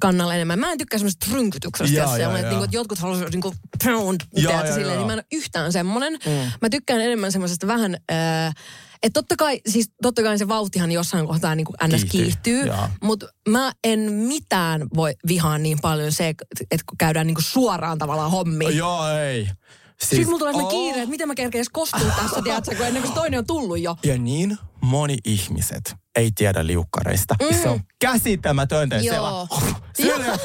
[0.00, 0.58] kannalla enemmän.
[0.58, 2.50] Mä en tykkää semmoisesta trynkytyksestä, Joo, jos se joo, on, että, joo.
[2.50, 4.96] niinku, että jotkut haluaisivat niinku pound, tiedätkö, joo, silleen, joo.
[4.96, 6.12] niin mä en ole yhtään semmoinen.
[6.12, 6.52] Mm.
[6.62, 8.54] Mä tykkään enemmän semmoisesta vähän, äh,
[9.02, 12.04] että totta kai, siis totta kai se vauhtihan jossain kohtaa niin ns.
[12.04, 17.42] Kiihtyy, kiihtyy, mutta mä en mitään voi vihaa niin paljon se, että kun käydään niinku
[17.42, 18.76] suoraan tavallaan hommiin.
[18.76, 19.44] Joo, ei.
[19.44, 20.70] Siis, Sitten mulla tulee oh.
[20.70, 23.80] kiire, että miten mä kerkees kostua tässä, tiedätkö, kun ennen kuin se toinen on tullut
[23.80, 23.96] jo.
[24.04, 27.34] Ja niin moni ihmiset ei tiedä liukkareista.
[27.42, 27.56] Mm.
[27.62, 28.96] Se on käsittämätöntä.
[28.96, 29.48] Joo.
[29.96, 30.24] Siellä,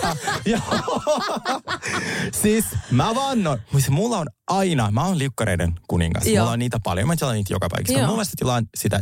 [0.46, 1.04] joo.
[2.42, 3.60] siis mä vannon.
[3.72, 6.26] Siis mulla on aina, mä oon liukkareiden kuningas.
[6.28, 6.38] Joo.
[6.38, 7.08] Mulla on niitä paljon.
[7.08, 8.00] Mä tilaan niitä joka paikassa.
[8.00, 8.08] Joo.
[8.08, 9.00] Mulla vasta tilaan sitä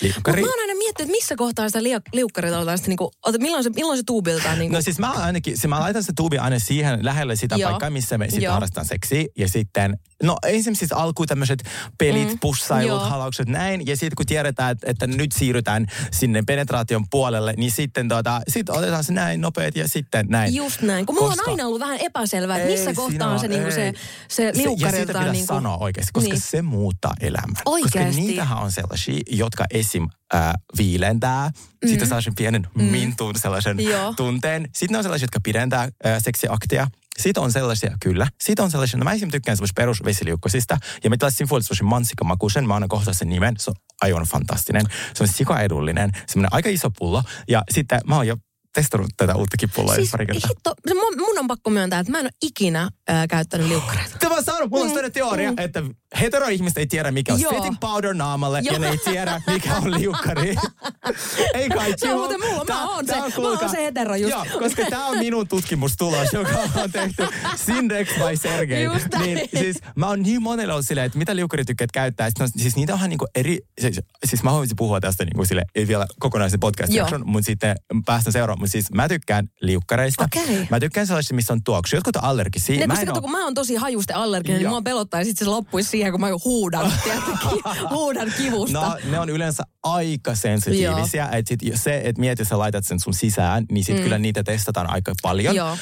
[0.00, 0.42] liukkari.
[0.42, 3.70] mä oon aina miettinyt, että missä kohtaa sitä liuk- liukkarit aletaan sitten niinku, milloin se,
[3.70, 4.76] milloin se tuubiltaan niinku.
[4.76, 7.70] No siis mä ainakin, se, mä laitan se tuubi aina siihen lähelle sitä Joo.
[7.70, 9.24] paikkaa, missä me sitten harrastan seksiä.
[9.38, 11.62] Ja sitten, no ensin siis alkuun tämmöiset
[11.98, 12.38] pelit, mm.
[12.40, 13.08] pussailut, Joo.
[13.08, 13.86] halaukset, näin.
[13.86, 18.68] Ja sitten kun tiedetään, että, että nyt siirrytään sinne penetraation puolelle, niin sitten tota, sit
[18.70, 20.54] otetaan se näin nopeet ja sitten näin.
[20.54, 21.06] Just näin.
[21.06, 23.92] Kun mulla Koska- on aina ollut vähän epäselvää, että missä kohtaa ole, se, niinku se,
[24.28, 25.46] se liukkari Ja siitä niinku...
[25.46, 26.40] sanoa oikeasti, koska Niin.
[26.40, 27.56] se muuttaa elämän.
[27.64, 27.98] Oikeasti.
[28.08, 30.08] Koska niitähän on sellaisia, jotka esim.
[30.34, 31.50] Äh, viilentää,
[31.84, 31.88] mm.
[31.88, 32.84] sitten saa sen pienen mm.
[32.84, 34.14] mintun sellaisen Joo.
[34.16, 34.68] tunteen.
[34.74, 36.86] Sitten ne on sellaisia, jotka pidentää äh, seksiaktia.
[37.18, 38.26] Sitten on sellaisia, kyllä.
[38.40, 40.78] Sitten on sellaisia, no mä esimerkiksi tykkään semmoisista perusvesiliukkosista.
[41.04, 42.66] Ja mä tilasin fuolista semmoisen mansikamakuisen.
[42.68, 43.54] Mä annan kohta sen nimen.
[43.58, 44.86] Se on aivan fantastinen.
[45.14, 46.10] Se on sikaedullinen.
[46.26, 47.22] Semmoinen aika iso pullo.
[47.48, 48.36] Ja sitten mä oon jo
[48.74, 50.48] testannut tätä uutta kipulloa Siis pari kertaa.
[50.48, 54.16] hitto, mun, mun on pakko myöntää, että mä en ole ikinä äh, käyttänyt liukkareita.
[54.18, 55.82] Tämä on saanut, mulla on sellainen teoria, että
[56.20, 57.40] heteroihmiset ei tiedä, mikä on.
[57.40, 57.52] Joo.
[57.52, 58.72] setting powder naamalle, Joo.
[58.72, 60.54] ja ne ei tiedä, mikä on liukkari.
[61.54, 64.30] ei kai Se on muuten mulla, mä oon se- mä oon se hetero just.
[64.30, 68.84] Joo, koska tämä on minun tutkimustulos, joka on tehty Sindex by Sergei.
[68.84, 72.30] Just niin, siis mä oon niin monelle ollut silleen, että mitä liukkari tykkäät käyttää.
[72.30, 75.62] Sitten, no, siis niitä onhan niinku eri, siis, siis mä haluaisin puhua tästä niinku sille,
[75.74, 78.60] ei vielä kokonaisen podcast-jakson, mutta sitten päästään seuraamaan.
[78.62, 80.24] Mutta siis mä tykkään liukkareista.
[80.24, 80.66] Okei.
[80.70, 81.96] Mä tykkään sellaisista, missä on tuoksu.
[81.96, 82.78] Jotkut on allergisia.
[82.78, 85.50] Ne, Mä en kun mä oon tosi hajuste allerginen, niin mua pelottaa ja sitten se
[85.50, 88.80] loppuisi siihen, kun mä huudan, tiedätkö, ki- huudan kivusta.
[88.80, 91.28] No, ne on yleensä aika sensitiivisiä.
[91.32, 94.02] Että sit se, että mieti, sä laitat sen sun sisään, niin sit mm.
[94.02, 95.54] kyllä niitä testataan aika paljon.
[95.54, 95.72] Joo.
[95.72, 95.78] Uh,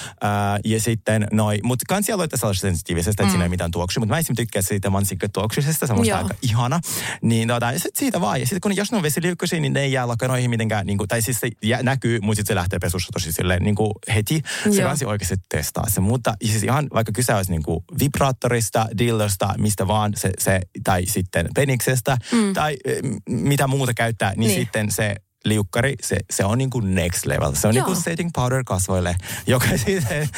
[0.65, 3.31] ja sitten noi, mutta kansi aloittaa sellaisesta sensitiivisestä, että mm.
[3.31, 4.01] siinä ei mitään tuoksua.
[4.01, 6.23] Mutta mä esimerkiksi tykkään siitä mansikkatuoksuisesta, semmoista Joo.
[6.23, 6.81] aika ihana.
[7.23, 8.41] Niin tota, ja sit siitä vaan.
[8.41, 11.09] Ja sitten kun jos ne on vesiliukkoisia, niin ne ei jää lakanoihin mitenkään, niin kuin,
[11.09, 14.43] tai siis se jää, näkyy, mutta sitten se lähtee pesussa tosi silleen niin kuin heti.
[14.73, 14.89] Se Joo.
[14.89, 16.01] kansi oikeasti testaa se.
[16.01, 21.07] Mutta siis ihan vaikka kyse olisi niin kuin vibraattorista, dildosta, mistä vaan, se, se, tai
[21.07, 22.53] sitten peniksestä, mm.
[22.53, 24.49] tai m- mitä muuta käyttää, niin, Niin.
[24.49, 24.61] niin.
[24.61, 25.15] sitten se
[25.45, 27.53] liukkari, se, se on niin kuin next level.
[27.55, 27.87] Se on niin Joo.
[27.87, 29.17] kuin setting powder kasvoille,
[29.47, 30.29] joka sitten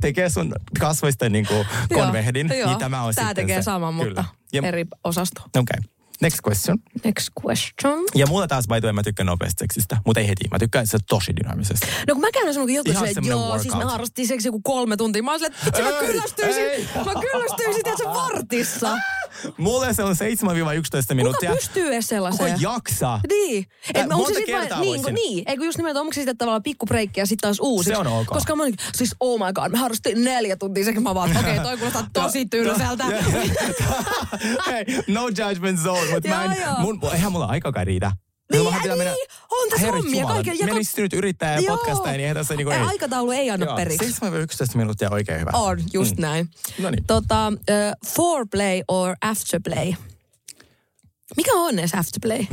[0.00, 2.50] tekee sun kasvoista niin kuin konvehdin.
[2.58, 3.64] Joo, Niin tämä on Tää sitten tekee se.
[3.64, 4.24] saman, mutta Kyllä.
[4.52, 5.40] Ja, eri osasto.
[5.42, 5.60] Okei.
[5.60, 5.95] Okay.
[6.22, 6.78] Next question.
[7.04, 8.04] Next question.
[8.14, 10.44] Ja mulla taas by the way, mä tykkään nopeasta seksistä, mutta ei heti.
[10.50, 11.86] Mä tykkään se tosi dynaamisesta.
[12.08, 13.92] No kun mä käyn semmoinen joku, Ihan joo, siis workout.
[13.92, 15.22] harrastin seksi joku kolme tuntia.
[15.22, 16.88] Mä oon silleen, että vitsi, mä kyllästyisin, ei.
[17.04, 18.96] mä kyllästyisin, tiedätkö, vartissa.
[19.56, 21.50] Mulle se on 7-11 Kuka minuuttia.
[21.50, 22.60] pystyy edes Kuka sellaiseen?
[22.60, 23.20] jaksaa?
[23.28, 23.66] Niin.
[23.94, 25.30] Et onko monta se sit kertaa vain, niin, kun, voisin.
[25.34, 25.44] niin.
[25.46, 27.88] Eikö just nimenomaan, onko se sitten tavallaan pikku breikki ja sitten taas uusi?
[27.90, 28.26] Se on ok.
[28.26, 31.52] Koska mä olin, siis oh my god, mä harrastin neljä tuntia sekä mä vaan, okei,
[31.52, 33.04] okay, toi kuulostaa tosi tylsältä.
[34.66, 38.12] Hei, no judgment zone, mutta mä en, mun, eihän mulla aikakaan riitä.
[38.52, 39.10] Niin, pitää niin,
[39.50, 40.58] on tässä hommia kaiken.
[40.58, 41.76] Ja Menisit nyt yrittää ja Joo.
[41.76, 42.78] podcastaa, niin eihän tässä niinku ei.
[42.78, 44.04] Aikataulu ei anna periksi.
[44.04, 44.10] 7-11
[44.74, 45.50] minuuttia oikein hyvä.
[45.54, 46.50] On, just näin.
[46.78, 47.04] No niin.
[47.06, 47.56] Tota, uh,
[48.06, 49.92] foreplay or afterplay?
[51.36, 52.38] Mikä on edes afterplay?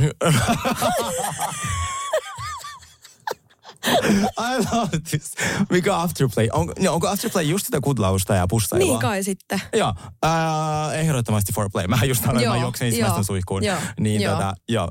[4.38, 5.34] I love this.
[5.70, 6.48] Mikä afterplay?
[6.52, 8.88] On, no, onko afterplay just sitä kudlausta ja pustailua?
[8.88, 9.60] niin kai sitten.
[9.76, 11.86] Joo, äh, ehdottomasti foreplay.
[11.86, 13.64] Mä just että mä Joo, juoksen ensimmäisten joo, suihkuun.
[13.64, 14.34] joo, niin joo.
[14.34, 14.88] tota, joo.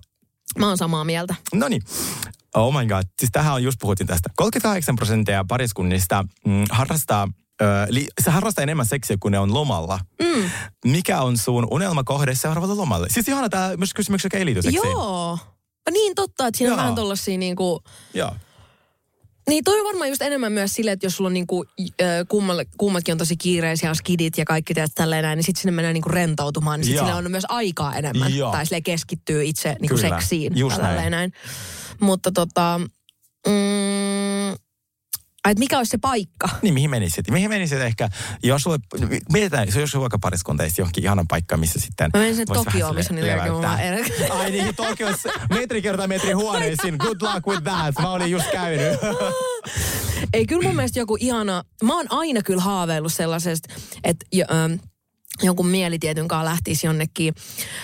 [0.59, 1.35] Mä oon samaa mieltä.
[1.53, 1.83] No niin.
[2.55, 3.03] Oh my god.
[3.19, 4.29] Siis tähän on just puhuttiin tästä.
[4.35, 7.27] 38 prosenttia pariskunnista mm, harrastaa
[7.61, 9.99] Ö, li, se harrastaa enemmän seksiä, kun ne on lomalla.
[10.21, 10.49] Mm.
[10.85, 13.07] Mikä on sun unelmakohde seuraavalle lomalle?
[13.09, 14.91] Siis ihana tämä myös kysymys, joka ei liity seksiin.
[14.91, 15.37] Joo.
[15.91, 16.81] Niin totta, että siinä on Joo.
[16.81, 17.83] vähän tollasia niinku...
[18.13, 18.31] Joo.
[19.49, 21.65] Niin toi on varmaan just enemmän myös silleen, että jos sulla on niinku,
[22.27, 25.71] kummalle, kummatkin on tosi kiireisiä, on skidit ja kaikki teet tälleen näin, niin sitten sinne
[25.71, 28.35] mennään niinku rentoutumaan, niin sitten on myös aikaa enemmän.
[28.35, 28.51] Joo.
[28.51, 30.57] Tai silleen keskittyy itse niinku Kyllä, seksiin.
[30.57, 31.11] just näin.
[31.11, 31.33] näin.
[31.99, 32.81] Mutta tota...
[33.47, 34.62] Mm,
[35.43, 36.49] ai, mikä olisi se paikka?
[36.61, 37.31] Niin, mihin menisit?
[37.31, 38.09] Mihin menisit ehkä,
[38.43, 38.77] jos sulle,
[39.31, 42.09] mietitään, jos sulla vaikka pariskunta johonkin ihanan paikkaan, missä sitten...
[42.13, 43.77] Mä menisin Tokioon, missä on niitä mulla-
[44.29, 46.95] Ai niin, Tokiossa metri kertaa metri huoneisiin.
[46.99, 47.95] Good luck with that.
[48.01, 48.99] Mä olin just käynyt.
[50.33, 51.63] Ei, kyllä mun mielestä joku ihana...
[51.83, 54.25] Mä oon aina kyllä haaveillut sellaisesta, että...
[54.31, 54.73] Jo, ähm,
[55.41, 57.33] jonkun mielitietyn kanssa lähtisi jonnekin,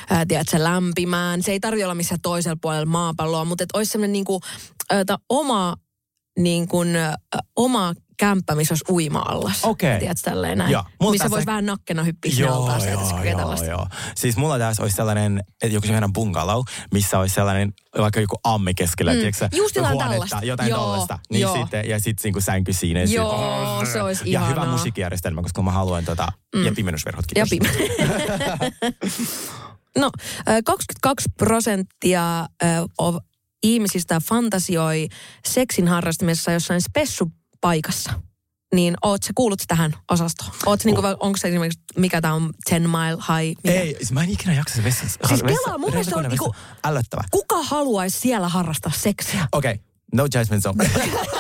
[0.09, 1.43] ää, tiedätkö, lämpimään.
[1.43, 4.41] Se ei tarvitse olla missään toisella puolella maapalloa, mutta että olisi semmoinen niinku,
[4.89, 5.75] ää, oma,
[6.39, 6.89] niin kuin,
[7.55, 9.59] oma kämppä, missä olisi uima-allas.
[9.63, 9.99] Okei.
[9.99, 10.71] Tiedätkö, tälleen näin.
[10.71, 10.83] Joo.
[11.01, 12.81] Mulla Missä voisi vähän nakkena hyppiä sinne altaan.
[12.89, 13.65] Joo, joo, tällaista.
[13.65, 13.87] joo.
[14.15, 18.73] Siis mulla tässä olisi sellainen, että joku sellainen bungalow, missä olisi sellainen, vaikka joku ammi
[18.73, 19.17] keskellä, mm.
[19.19, 20.39] tiedätkö, Just jotain tällaista.
[20.43, 21.19] Jotain Joo, tällaista.
[21.29, 21.57] Niin joo.
[21.57, 22.99] sitten, ja sitten niinku sänky siinä.
[22.99, 26.65] ja Joo, sit- se olisi Ja hyvä musiikkijärjestelmä, koska mä haluan tota, mm.
[26.65, 27.25] ja pimennysverhot.
[27.35, 27.71] Ja kiitos.
[27.71, 27.93] pime-
[30.01, 30.11] no,
[30.49, 32.45] ö, 22 prosenttia
[33.63, 35.07] ihmisistä fantasioi
[35.47, 38.11] seksin harrastamisessa jossain spessupaikassa.
[38.75, 40.51] Niin oot sä kuullut tähän osastoon?
[40.65, 41.07] Oot niinku, Uh.
[41.19, 43.59] onko se esimerkiksi, mikä tämä on, 10 mile high?
[43.63, 43.79] Mikä?
[43.79, 45.19] Ei, siis mä en ikinä jaksa se vessassa.
[45.27, 47.21] Siis vessa- kelaa, mun mielestä on niinku- vessa- Ällöttävä.
[47.31, 49.47] Kuka haluaisi siellä harrastaa seksiä?
[49.51, 49.83] Okei, okay.
[50.13, 50.89] no judgment zone.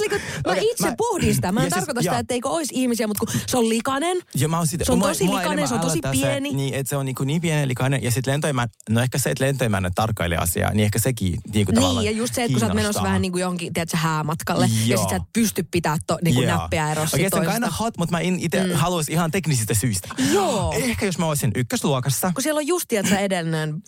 [0.00, 1.52] niin, siis niinku, mä Okei, itse mä- pohdin sitä.
[1.52, 2.20] Mä en Ja siis- tarkoita sitä, joo.
[2.20, 4.16] etteikö olisi ihmisiä, mutta kun se on likainen.
[4.34, 6.50] Ja mä oon sitä, Se on mua- tosi mua likainen, se on tosi pieni.
[6.50, 8.02] Se, niin, että se on niin, niin pieni ja likainen.
[8.02, 11.74] Ja sitten lentoimän, no ehkä se, että lentoimännät tarkkailee asiaa, niin ehkä sekin niin kuin
[11.74, 13.96] tavallaan Niin, ja just se, että kun sä oot menossa vähän niin kuin johonkin, tiedätkö,
[13.96, 15.00] häämatkalle, ja Joo.
[15.02, 17.70] sit sä et pysty pitää to, niin kuin näppiä erossa Okei, sit se on aina
[17.70, 18.72] hot, mutta mä itse mm.
[18.72, 20.08] haluaisin ihan teknisistä syistä.
[20.32, 20.72] Joo.
[20.76, 23.82] Ehkä jos mä olisin ykkösluokassa, Kun siellä on just, tiedätkö, edellinen...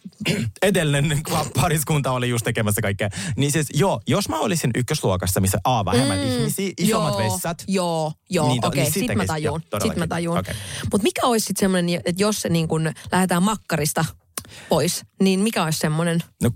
[0.62, 1.21] edellinen
[1.61, 3.09] pariskunta oli just tekemässä kaikkea.
[3.37, 7.65] Niin siis joo, jos mä olisin ykkösluokassa, missä A, vähemmän mm, ihmisiä, isommat joo, vessat.
[7.69, 9.63] Joo, joo, Niin niin, okei, niin sit siitä mä tajuun.
[9.73, 10.39] joo, sit mä tajuun.
[10.39, 10.55] Okei.
[10.93, 14.05] Mutta mikä olisi sitten semmoinen, että jos se niin kuin lähdetään makkarista
[14.69, 16.23] pois, niin mikä olisi semmoinen?
[16.43, 16.51] No,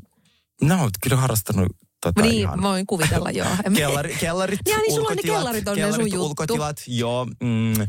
[0.63, 1.69] no kyllä harrastanut
[2.03, 2.63] tota Niin, ihan...
[2.63, 3.47] voin kuvitella, joo.
[3.65, 6.27] En- Kellari, kellarit, Niin, niin, sulla on ne ulkotilat, kellarit on ne sun kellarit, juttu.
[6.27, 7.89] ulkotilat, joo, mm, äh,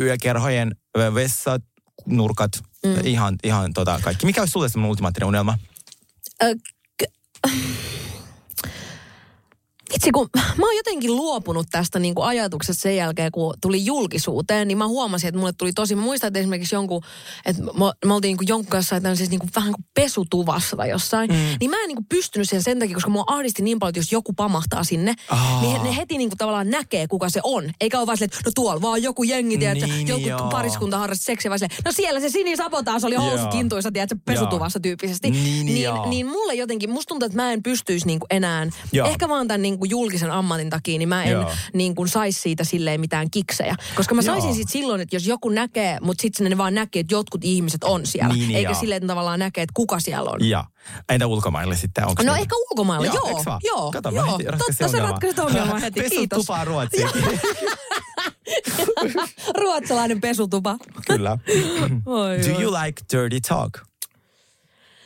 [0.00, 0.76] yökerhojen
[1.14, 1.62] vessat,
[2.06, 2.50] nurkat,
[2.86, 2.94] mm.
[3.04, 4.26] ihan, ihan tota kaikki.
[4.26, 5.58] Mikä olisi sulle semmoinen ultimaattinen unelma?
[6.42, 6.54] Ö,
[7.02, 7.50] k-
[9.94, 10.28] Itse kun
[10.58, 14.86] mä oon jotenkin luopunut tästä niin kuin ajatuksesta sen jälkeen, kun tuli julkisuuteen, niin mä
[14.86, 17.02] huomasin, että mulle tuli tosi, mä muistan, että esimerkiksi jonkun,
[17.46, 17.70] että me,
[18.04, 21.36] me oltiin niin kuin jonkun kanssa tämmöisessä niin kuin, vähän kuin pesutuvassa tai jossain, mm.
[21.60, 23.98] niin mä en niin kuin pystynyt sen sen takia, koska mua ahdisti niin paljon, että
[23.98, 25.60] jos joku pamahtaa sinne, Aa.
[25.60, 27.70] niin he, ne heti niin kuin tavallaan näkee, kuka se on.
[27.80, 30.48] Eikä ole vaan silleen, että no tuolla vaan joku jengi, tiedätkö, Niin, joku joo.
[30.50, 35.30] pariskunta harrasti seksiä, vaan silleen, no siellä se sinisapotaas oli housut kintuissa, tiedätkö, pesutuvassa tyyppisesti.
[35.30, 36.08] Niin, niin, joo.
[36.08, 39.08] niin mulle jotenkin, musta tuntuu, että mä en pystyisi niinku enää, Joo.
[39.08, 41.50] ehkä vaan tämän niinku julkisen ammatin takia, niin mä en Joo.
[41.72, 43.76] niinku saisi siitä silleen mitään kiksejä.
[43.94, 44.56] Koska mä saisin Joo.
[44.56, 48.06] sit silloin, että jos joku näkee, mutta sitten ne vaan näkee, että jotkut ihmiset on
[48.06, 48.34] siellä.
[48.34, 48.80] Niin, eikä joo.
[48.80, 50.48] silleen, että tavallaan näkee, että kuka siellä on.
[50.48, 50.64] Ja.
[51.08, 52.08] Entä ulkomaille sitten?
[52.08, 52.40] Onko No niin?
[52.42, 53.42] ehkä ulkomailla, joo.
[53.46, 53.60] vaan?
[53.64, 54.38] Joo, Kato, joo.
[54.38, 55.10] heti Totta, sä ongelman.
[55.10, 56.36] ratkaisit ongelman heti, Pesu kiitos.
[56.38, 57.08] tupaa Ruotsiin.
[59.60, 60.76] Ruotsalainen pesutupa.
[61.06, 61.38] Kyllä.
[62.06, 63.78] Oi, Do you like dirty talk?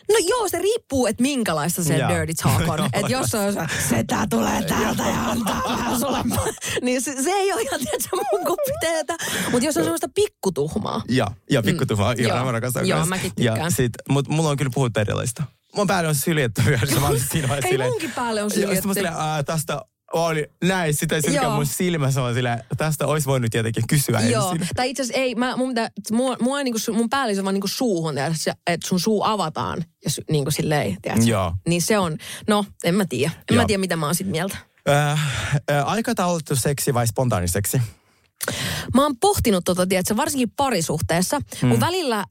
[0.09, 2.09] No joo, se riippuu, että minkälaista se Joo.
[2.09, 2.85] dirty talk on.
[2.93, 6.19] että jos se on se, setä tulee täältä ja antaa vähän sulle,
[6.83, 9.17] niin se, se ei ole ihan, tiedätkö, mun kupiteetä.
[9.51, 11.03] Mutta jos on semmoista pikkutuhmaa.
[11.09, 12.23] Ja, ja pikkutuhma, mm.
[12.23, 12.53] Joo.
[12.85, 13.09] Joo, kans.
[13.09, 13.73] mäkin ja tykkään.
[13.73, 15.43] sit, mut mulla on kyllä puhuttu erilaista.
[15.77, 17.01] Mun päälle on syljetty myös.
[17.01, 18.95] Mä olin siinä vaiheessa Ei silleen- munkin päälle on Ja sit mä syljetty.
[18.95, 19.83] silleen, tästä
[20.13, 21.55] oli näin, sitä silkään Joo.
[21.55, 24.69] mun silmässä on silleen, tästä olisi voinut tietenkin kysyä Joo, ensin.
[24.77, 27.69] tai itse asiassa ei, mä, mun, pitää, mua, mua niinku, mun päällys on vaan niinku
[27.69, 31.27] suuhun, tiedätkö, että sun suu avataan ja sy, niinku silleen, tiedätkö?
[31.27, 31.55] Joo.
[31.69, 32.17] Niin se on,
[32.49, 33.33] no en mä tiedä.
[33.37, 33.63] En Joo.
[33.63, 34.57] mä tiedä, mitä mä oon sit mieltä.
[34.89, 35.13] Äh,
[35.71, 37.81] äh, aikataulutettu seksi vai spontaaniseksi?
[38.95, 41.71] Mä oon pohtinut tota, tiedätkö, varsinkin parisuhteessa, mm.
[41.71, 42.25] kun välillä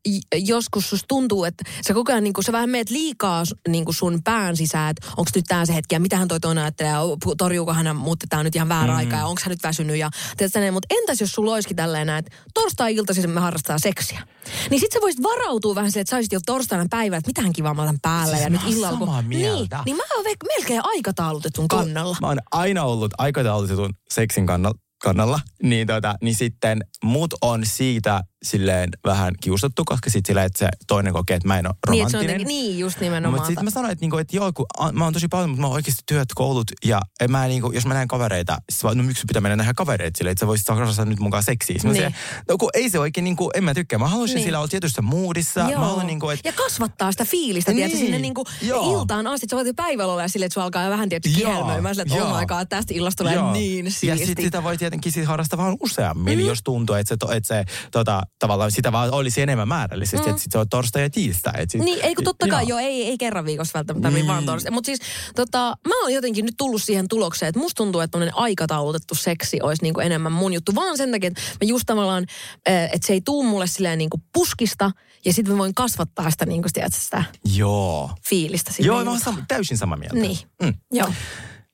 [0.45, 4.57] joskus susta tuntuu, että sä koko ajan, niin sä vähän meet liikaa niin sun pään
[4.57, 6.99] sisään, että onko nyt tää se hetki ja mitä hän toi toinen ajattelee, ja
[7.37, 8.97] torjuuko hän mut tää on nyt ihan väärä mm.
[8.97, 12.25] aika ja onko hän nyt väsynyt ja tiedätkö, mutta entäs jos sulla olisikin tälleen näin,
[12.25, 14.27] että torstai-iltaisin me harrastaa seksiä.
[14.69, 17.53] Niin sit sä voisit varautua vähän siihen, että sä olisit jo torstaina päivä, että mitähän
[17.53, 18.99] kivaa mä otan päälle Siis ja nyt illalla.
[18.99, 20.25] samaa niin, niin mä oon
[20.57, 22.17] melkein aikataulutetun kannalla.
[22.21, 24.86] Mä oon aina ollut aikataulutetun seksin kannalla.
[25.03, 30.59] Kannalla niin, tota, niin sitten mut on siitä silleen vähän kiusattu, koska sitten silleen, että
[30.59, 32.41] se toinen kokee, että mä en ole Niin, että se on romanttinen.
[32.41, 33.33] jotenkin, niin just nimenomaan.
[33.33, 35.61] Mutta sitten mä sanoin, että, niinku, että joo, kun a, mä oon tosi paljon, mutta
[35.61, 36.71] mä oon oikeasti työt, koulut.
[36.85, 39.55] Ja en mä, niinku, jos mä näen kavereita, siis vaan, no miksi sun pitää mennä
[39.55, 41.73] nähdä kavereita silleen, että sä voisit saada nyt mukaan seksiä.
[41.73, 41.83] Niin.
[41.83, 41.93] Niin.
[41.95, 42.15] Silleen,
[42.49, 43.99] no kun ei se oikein, niinku, en mä tykkää.
[43.99, 44.39] Mä haluaisin Niin.
[44.39, 44.47] niin.
[44.47, 45.63] sillä olla tietyssä moodissa.
[45.63, 47.75] Mä haluan, niinku, että Ja kasvattaa sitä fiilistä, niin.
[47.77, 48.99] tiedätkö, Niin, sinne niinku joo.
[48.99, 49.47] iltaan asti.
[49.49, 52.29] Sä voit päivällä olla silleen, että sulla alkaa vähän tietysti Joo, kihelmöimään silleen, että oh
[52.29, 52.39] joo.
[52.39, 53.53] my god, tästä illasta tulee Joo.
[53.53, 54.25] niin Ja siisti.
[54.25, 56.45] sitten sitä voi tietenkin sit harrastaa vaan useammin, mm.
[56.45, 60.29] jos tuntuu, että se, to, että se tota, tavallaan sitä vaan olisi enemmän määrällisesti, mm.
[60.29, 61.53] että sit se on torstai ja tiistai.
[61.57, 62.79] Et sit, Niin, ei kun totta kai, joo.
[62.79, 64.27] ei, ei kerran viikossa välttämättä tarvitse Niin.
[64.27, 64.71] vaan torstai.
[64.71, 64.99] Mutta siis
[65.35, 69.83] tota, mä oon jotenkin nyt tullut siihen tulokseen, että musta tuntuu, että aikataulutettu seksi olisi
[69.83, 70.75] niinku enemmän mun juttu.
[70.75, 72.25] Vaan sen takia, että mä just tavallaan,
[72.69, 74.91] äh, että se ei tuu mulle silleen niinku puskista
[75.25, 77.23] ja sitten mä voin kasvattaa sitä, niinku, tiedätkö, sitä
[77.55, 78.11] Joo.
[78.29, 78.71] fiilistä.
[78.79, 79.37] Joo, mä oon iltaan.
[79.37, 80.15] sam- täysin samaa mieltä.
[80.15, 80.73] Niin, Mm.
[80.91, 81.09] joo.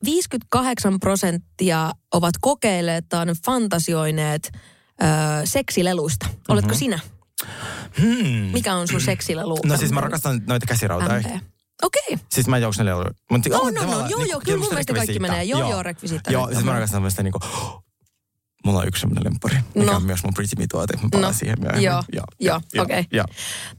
[0.06, 4.52] 58 prosenttia ovat kokeilleet tai fantasioineet
[5.02, 5.06] ö,
[5.46, 6.26] seksileluista.
[6.48, 6.80] Oletko mm-hmm.
[6.80, 7.00] sinä?
[8.02, 8.52] Hmm.
[8.54, 9.58] Mikä on sun seksilelu?
[9.66, 11.20] No siis mä rakastan noita käsirautoja.
[11.84, 12.02] Okei.
[12.14, 12.26] Okay.
[12.32, 15.20] Siis mä en juokse neljä Mutta No, no, no, joo, joo, kyllä mun mielestä kaikki
[15.20, 15.44] menee.
[15.44, 16.34] Joo, joo, rekvisiittaa.
[16.34, 17.40] Joo, siis mä rakastan tämmöistä niinku,
[18.64, 19.98] mulla on yksi semmoinen lemppari, mikä No.
[19.98, 20.98] on myös mun Pretty Me tuote.
[20.98, 21.84] Mä palaan No, siihen myöhemmin.
[21.84, 22.04] joo,
[22.40, 23.06] joo, okei.
[23.12, 23.26] Joo.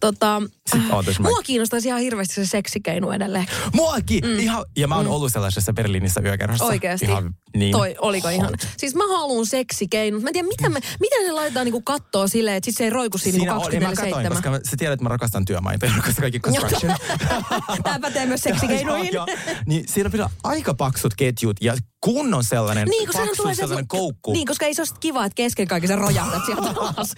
[0.00, 1.28] Tota, Sitten ootas mä.
[1.28, 3.46] mua kiinnostaisi ihan hirveästi se seksikeinu edelleen.
[3.72, 4.24] Muakin!
[4.24, 4.38] Mm.
[4.38, 5.10] Ihan, ja mä oon mm.
[5.12, 6.64] ollut sellaisessa Berliinissä yökerhossa.
[6.64, 7.06] Oikeasti.
[7.06, 7.72] Ihan, niin.
[7.72, 8.54] Toi, oliko ihan?
[8.76, 10.22] Siis mä haluun seksikeinut.
[10.22, 12.90] Mä en tiedä, miten, me, miten se laitetaan niinku kattoa silleen, että sit se ei
[12.90, 15.92] roiku siinä, Siinä niinku oli, mä 24 koska sä tiedät, että mä rakastan työmaita ja
[15.96, 16.96] rakastan kaikki construction.
[17.84, 19.12] Tämä pätee myös seksikeinoihin.
[19.14, 19.36] Joo, joo.
[19.66, 24.32] Niin siinä pitää aika paksut ketjut ja kunnon sellainen Niin, paksu tulee se, sellainen koukku.
[24.32, 27.14] Niin, koska ei se ole kiva, että kesken kaiken sä rojahdat sieltä alas.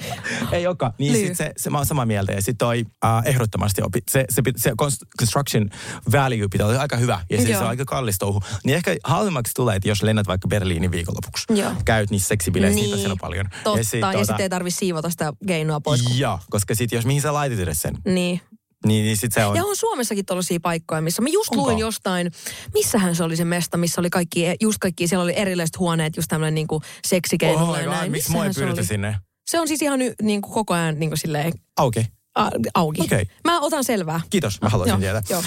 [0.52, 0.92] Ei olekaan.
[0.98, 1.26] Niin, Niin.
[1.26, 2.32] sit se, se, mä oon samaa mieltä.
[2.32, 5.70] Ja sitten toi äh, ehdottomasti opi, se, se, se cons- construction
[6.12, 7.20] value pitää olla aika hyvä.
[7.30, 7.58] Ja siis Joo.
[7.58, 8.42] se on aika kallis touhu.
[8.64, 11.44] Niin ehkä halvemmaksi tulee, että jos lennät vaikka Berliinin viikonlopuksi.
[11.54, 11.72] Joo.
[11.84, 13.46] Käyt niissä seksibileissä, niitä on siellä paljon.
[13.64, 16.02] Totta, ja sit, sitten tota- sit ei tarvi siivota sitä keinoa pois.
[16.02, 16.18] Kun...
[16.18, 18.40] Joo, koska sitten jos mihin sä laitit edes sen, Niin.
[18.86, 19.56] Niin, niin sit se on...
[19.56, 21.62] Ja on Suomessakin tällaisia paikkoja, missä mä just Onko?
[21.64, 22.30] luin jostain,
[22.74, 26.28] missähän se oli se mesta, missä oli kaikki, just kaikki, siellä oli erilaiset huoneet, just
[26.28, 28.10] tämmöinen niinku seksikeinolla Oh, ja näin.
[28.12, 28.84] miksi mua ei oli?
[28.84, 29.16] sinne?
[29.50, 32.06] Se on siis ihan ny, niinku koko ajan niinku silleen Auki.
[32.34, 33.00] a, auki.
[33.02, 33.24] Okei.
[33.44, 34.20] Mä otan selvää.
[34.30, 35.22] Kiitos, mä haluaisin Joo, tietää.
[35.30, 35.42] Joo.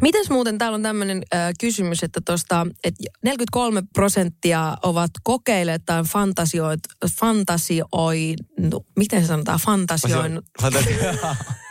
[0.00, 6.02] Mites muuten, täällä on tämmöinen äh, kysymys, että tosta, et 43 prosenttia ovat kokeilleet tai
[6.04, 6.80] fantasioit,
[7.20, 10.44] fantasioi, no, miten se sanotaan, fantasioinut.
[10.62, 11.26] Fantasio-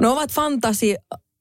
[0.00, 0.96] No ovat fantasi,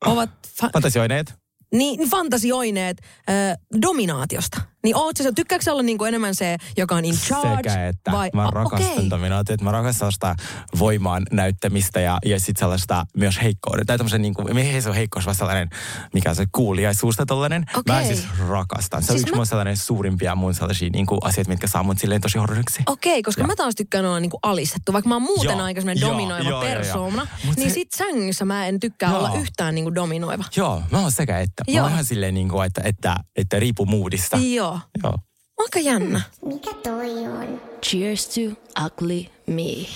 [0.06, 0.30] ovat
[0.60, 1.34] fa, Fantasioineet?
[1.74, 3.36] niin, fantasioineet äh,
[3.82, 4.62] dominaatiosta.
[4.86, 7.70] Niin oot sä, tykkääkö sä olla niinku enemmän se, joka on in charge?
[7.70, 9.10] Sekä että vai, mä rakastan okei.
[9.10, 10.36] dominaatiota, mä rakastan sitä
[10.80, 13.86] voimaan näyttämistä ja, ja sitten sellaista myös heikkouden.
[13.86, 15.70] Tai tämmöisen niin kuin, ei se ole heikkous, vaan sellainen,
[16.14, 17.66] mikä on se kuuliaisuusta tollainen.
[17.88, 18.08] Mä Okei.
[18.16, 19.04] siis rakastan.
[19.04, 21.84] Se on Siis yksi mä- mun sellainen suurimpia mun sellaisia niin kuin asiat, mitkä saa
[21.84, 22.84] mut silleen tosi horroriksi.
[22.86, 23.48] Okei, koska Joo.
[23.48, 24.94] mä taas tykkään olla niinku alistettu.
[24.94, 26.76] Vaikka mä oon muuten aika semmoinen dominoiva joo, joo, joo.
[26.76, 29.20] persoona, niin se- sit sängyssä mä en tykkää Joo.
[29.20, 30.44] olla yhtään niinku dominoiva.
[30.56, 31.64] Joo, mä oon sekä että.
[31.68, 31.84] Mä Joo.
[31.84, 34.38] oon ihan silleen, niin kuin, että, että, että riippuu moodista.
[34.38, 34.75] Joo.
[35.04, 35.18] Joo.
[35.58, 36.22] Aika jännä.
[36.46, 37.62] Mikä toi on?
[37.84, 38.42] Cheers to
[38.86, 39.88] ugly me.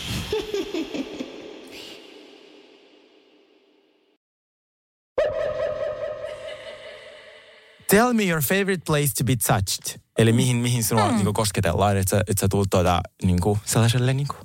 [7.89, 9.99] Tell me your favorite place to be touched.
[10.17, 11.15] Eli mihin, mihin sinua mm.
[11.15, 14.37] niin kosketellaan, että sä, että sä tulet tuota, niin kuin, sellaiselle niin kuin,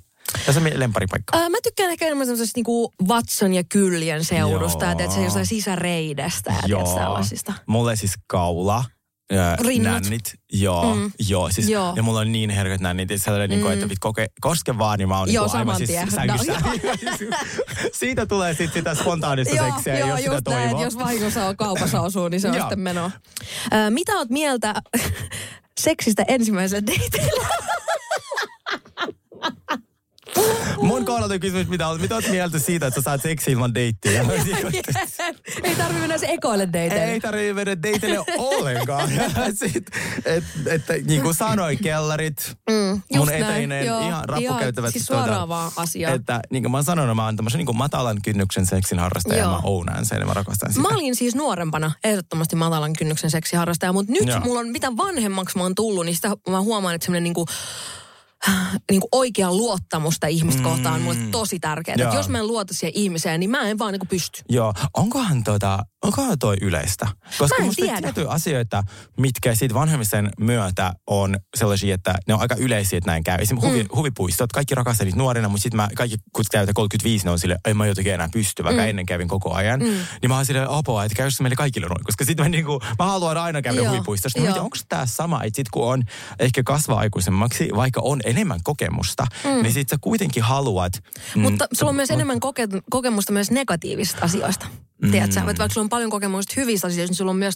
[0.47, 1.39] tässä on lemparipaikka.
[1.39, 4.85] Ää, mä tykkään ehkä enemmän semmoisesta niinku vatson ja kyljen seudusta.
[4.85, 7.53] Ja tiedätkö, jostain sisäreidestä ja tiedätkö, tällaisista.
[7.67, 8.85] Mulle siis kaula
[9.61, 10.03] Rinnat.
[10.03, 10.35] nännit.
[10.53, 11.13] Joo, mm.
[11.29, 11.93] joo, siis, Joo.
[11.97, 13.51] ja mulla on niin herkät nännit, että sellainen, mm.
[13.51, 16.53] niin kuin, että vit koke, koske vaan, niin mä oon Joo, niin aivan siis sängyssä.
[16.53, 16.73] No,
[17.93, 20.71] Siitä tulee sitten sitä spontaanista seksiä, joo, jos sitä näin, toivoo.
[20.71, 22.63] että jos vahingossa on kaupassa osuu, niin se on Joo.
[22.63, 23.11] sitten meno.
[23.73, 24.75] Ö, mitä oot mieltä
[25.81, 27.49] seksistä ensimmäisellä dateilla?
[30.83, 34.25] Mun kohdalta kysymys, mitä olet, mitä oot mieltä siitä, että sä saat seksi ilman deittiä?
[35.63, 37.05] Ei tarvi mennä se ekoille dateille.
[37.05, 39.09] Ei tarvitse mennä deitille ollenkaan.
[39.55, 39.87] Sit,
[40.25, 44.09] et, että niin kuin sanoin, kellarit, Mm, mun eteinen, joo.
[44.09, 44.93] ihan rappukäytävät.
[44.93, 46.15] Siis tuota, suoraan vaan asiaan.
[46.15, 49.39] Että niin kuin mä oon sanonut, mä oon tämmöisen niin kuin matalan kynnyksen seksin harrastaja
[49.39, 49.53] ja Joo.
[49.53, 50.83] mä ounaan sen ja mä rakastan sitä.
[50.83, 54.41] Mä olin siis nuorempana ehdottomasti matalan kynnyksen seksiharrastaja, mutta nyt Joo.
[54.41, 57.35] mulla on, mitä vanhemmaksi mä oon tullut, niin sitä mä huomaan, että semmoinen
[58.51, 60.69] niinku, niinku oikea luottamusta ihmistä mm.
[60.69, 61.97] kohtaan on mulle tosi tärkeää.
[62.01, 64.43] Että jos mä en luota siihen ihmiseen, niin mä en vaan niinku pysty.
[64.49, 67.07] Joo, onkohan, tota, onkohan toi yleistä?
[67.39, 68.01] Koska Mä en tiedä.
[68.01, 68.83] tiettyjä asioita,
[69.21, 73.39] mitkä siitä vanhemmisen myötä on sellaisia, että ne on aika yleisiä, että näin käy.
[73.41, 73.89] Esimerkiksi huvi, Mm.
[73.97, 77.59] huvipuistot, kaikki rakastaa niitä nuorena, mutta sitten mä, kaikki kun täytä 35, ne on sille,
[77.65, 78.89] ei mä jotenkin enää pysty, vaikka Mm.
[78.89, 79.79] ennen kävin koko ajan.
[79.81, 82.81] Niin mä oon silleen, apua, että käy se meille kaikille noin, koska sitten mä, niinku,
[82.99, 84.41] mä haluan aina käydä Joo, huvipuistossa.
[84.41, 86.03] Mietin, onko tämä sama, että sit kun on
[86.39, 89.63] ehkä kasvaa aikuisemmaksi, vaikka on enemmän kokemusta, mm.
[89.63, 90.93] niin sit sä kuitenkin haluat...
[91.37, 94.67] mm, Mutta sulla on myös enemmän koke- kokemusta myös negatiivisista asioista.
[95.03, 95.11] Mm.
[95.11, 95.41] Tiedätkö?
[95.41, 97.55] Että vaikka sulla on paljon kokemusta hyvistä asioista, niin sulla on myös,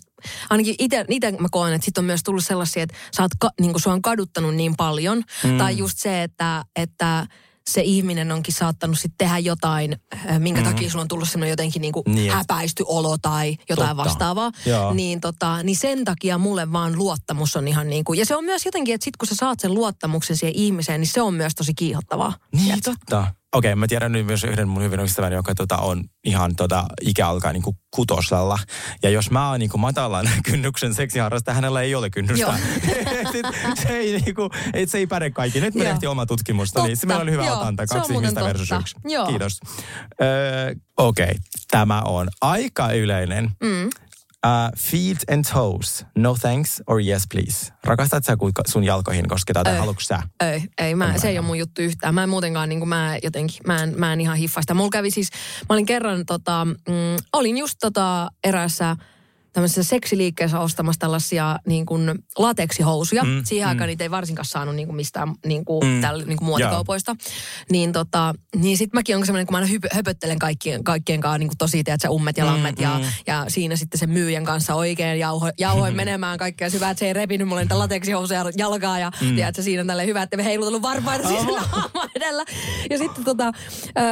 [0.50, 1.06] ainakin itse
[1.38, 4.02] mä koen, että sit on myös tullut sellaisia, että sä oot, ka, niin sua on
[4.02, 5.22] kaduttanut niin paljon.
[5.44, 5.58] Mm.
[5.58, 7.26] Tai just se, että, että
[7.68, 9.96] se ihminen onkin saattanut sitten tehdä jotain,
[10.30, 10.66] äh, minkä mm.
[10.66, 13.96] takia sulla on tullut semmoinen jotenkin niinku Niin, häpäisty olo tai jotain Totta.
[13.96, 14.52] vastaavaa.
[14.66, 14.94] Joo.
[14.94, 18.44] Niin, tota, niin sen takia mulle vaan luottamus on ihan niin kuin, ja se on
[18.44, 21.54] myös jotenkin, että sit kun sä saat sen luottamuksen siihen ihmiseen, niin se on myös
[21.54, 22.32] tosi kiihottavaa.
[22.52, 23.26] Niin, totta.
[23.54, 27.28] Okei, mä tiedän nyt myös yhden mun hyvin ystävän, joka tota, on ihan tota, ikä
[27.28, 28.58] alkaa niin kutosella.
[29.02, 32.54] Ja jos mä oon niin matalan kynnyksen seksiharrastaja, hänellä ei ole kynnystä.
[33.82, 35.60] Se, ei, niin kuin, et se ei päde kaikki.
[35.60, 35.90] Nyt me Joo.
[35.92, 37.56] tehtiin oma tutkimusta, niin se Totta, meillä oli hyvä joo.
[37.60, 37.82] otanta.
[37.82, 38.80] On Kaksi ihmistä versus totta.
[38.80, 38.96] yksi.
[39.04, 39.26] Joo.
[39.26, 39.60] Kiitos.
[40.22, 41.34] Öö, Okei,
[41.70, 43.50] tämä on aika yleinen.
[43.62, 43.88] Mm.
[44.46, 47.72] Uh, feet and toes, no thanks or yes please.
[47.84, 50.22] Rakastat sä, kun sun jalkoihin kosketaan tai haluatko sä?
[50.40, 52.14] Ei, ei mä, se ei ole mun juttu yhtään.
[52.14, 54.74] Mä en muutenkaan, niin kuin mä jotenkin, mä en, mä en ihan hiffaa sitä.
[54.74, 55.30] Mulla kävi siis,
[55.68, 58.96] mä olin kerran tota, mm, olin just tota eräässä
[59.52, 63.24] tämmöisessä seksiliikkeessä ostamassa tällaisia niin kuin lateksihousuja.
[63.24, 63.70] Mm, Mm, Siihen mm.
[63.70, 66.46] aikaan niitä ei varsinkaan saanut niin kuin mistään niin kuin, Mm, mm, tällä, niin kuin
[66.46, 67.16] muotikaupoista.
[67.70, 71.38] Niin, tota, niin sit mäkin on semmoinen, kun mä aina hypö, höpöttelen kaikkien, kaikkien kanssa
[71.38, 72.80] niin kuin tosi, tiedät sä, ummet ja Mm, lammet.
[72.80, 73.04] ja, mm.
[73.26, 77.12] ja siinä sitten sen myyjän kanssa oikein jauho, jauhoin menemään kaikkea hyvää, että se ei
[77.12, 79.34] repinyt mulle niitä lateksihousuja jalkaa ja mm.
[79.34, 82.44] tiedät siinä tälle hyvä, että me heilutellut varpaita siinä naama edellä.
[82.90, 83.52] Ja sitten tota,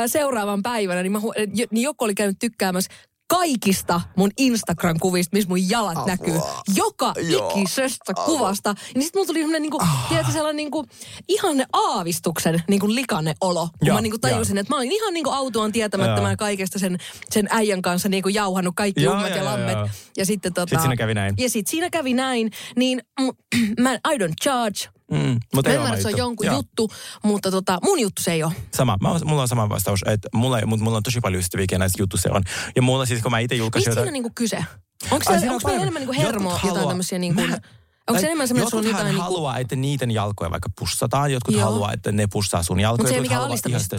[0.06, 2.90] seuraavan päivänä, niin, mä, hu- niin joku oli käynyt tykkäämässä
[3.28, 6.06] kaikista mun Instagram-kuvista, missä mun jalat Apua.
[6.06, 6.40] näkyy.
[6.74, 7.52] Joka Joo.
[7.56, 8.68] ikisestä kuvasta.
[8.94, 10.84] Ja sitten mulla tuli semmoinen niinku, tiedätkö, sellainen niinku,
[11.28, 13.68] ihanne aavistuksen niinku likanne olo.
[13.78, 16.98] Kun Joo, mä niinku tajusin, että mä olin ihan niinku autuaan tietämättömän kaikesta sen,
[17.30, 19.76] sen äijän kanssa niinku jauhannut kaikki ummet ja joo, lammet.
[19.78, 19.88] joo.
[20.16, 20.70] Ja sitten tota...
[20.70, 21.34] Sitten siinä kävi näin.
[21.38, 23.02] Ja sitten siinä kävi näin, niin
[23.80, 24.95] mä, I don't charge.
[25.10, 26.56] Mm, mutta Mä ymmärrän, se on jonkun Joo.
[26.56, 26.90] juttu,
[27.22, 28.52] mutta tota, mun juttu se ei ole.
[28.74, 28.96] Sama.
[29.00, 32.02] Mä, mulla on sama vastaus, että mulla, ei- mut mulla on tosi paljon ystäviä, näissä
[32.02, 32.42] juttu se on.
[32.76, 34.56] Ja mulla siis, kun mä itse julkaisin Mistä siinä niinku kyse?
[35.10, 37.40] Onko se, on onko meillä paljon- enemmän niinku jotkut hermo, haluaa- jotain tämmöisiä niinku...
[37.42, 37.58] Mä-
[38.08, 39.22] Onko se enemmän semmoinen, sulla on jotkuthan jotain niinku...
[39.34, 41.32] haluaa, että niiden jalkoja vaikka pussataan.
[41.32, 41.64] Jotkut Joo.
[41.64, 42.98] haluaa, että ne pussaa sun jalkoja.
[43.02, 43.96] Mutta se ei mikään alistamista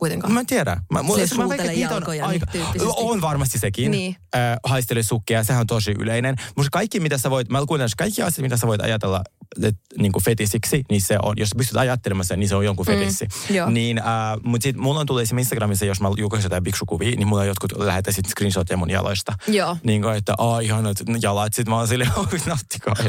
[0.00, 0.32] kuitenkaan.
[0.32, 0.76] Mä en tiedä.
[0.92, 2.90] Mä, mulla, Se mä veikkaan, suutele että niitä on jalkoja niin.
[2.96, 3.90] On varmasti sekin.
[3.90, 4.16] Niin.
[4.34, 6.34] Äh, haistele sukkia, sehän on tosi yleinen.
[6.56, 9.22] Mutta kaikki, mitä sä voit, mä kuulen, että kaikki asiat, mitä sä voit ajatella
[9.62, 12.64] et, niin kuin fetisiksi, niin se on, jos sä pystyt ajattelemaan sen, niin se on
[12.64, 13.28] jonkun fetissi.
[13.50, 13.70] joo.
[13.70, 14.04] Niin, äh,
[14.42, 17.48] mutta sit mulla on tullut esimerkiksi Instagramissa, jos mä julkaisin jotain biksukuvia, niin mulla on
[17.48, 19.32] jotkut lähetä sit screenshotia mun jaloista.
[19.48, 19.76] Joo.
[19.84, 21.52] Niin kuin, että aah, ihanat jalat.
[21.52, 22.10] Sitten mä oon silleen,
[22.46, 22.94] nauttikaa.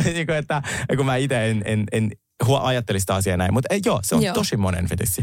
[0.14, 0.62] niin kuin, että
[0.96, 2.10] kun mä itse en, en, en
[2.44, 3.52] huo- ajattelisi sitä asiaa näin.
[3.54, 4.34] Mutta joo, se on Joo.
[4.34, 5.22] tosi monen fetissi.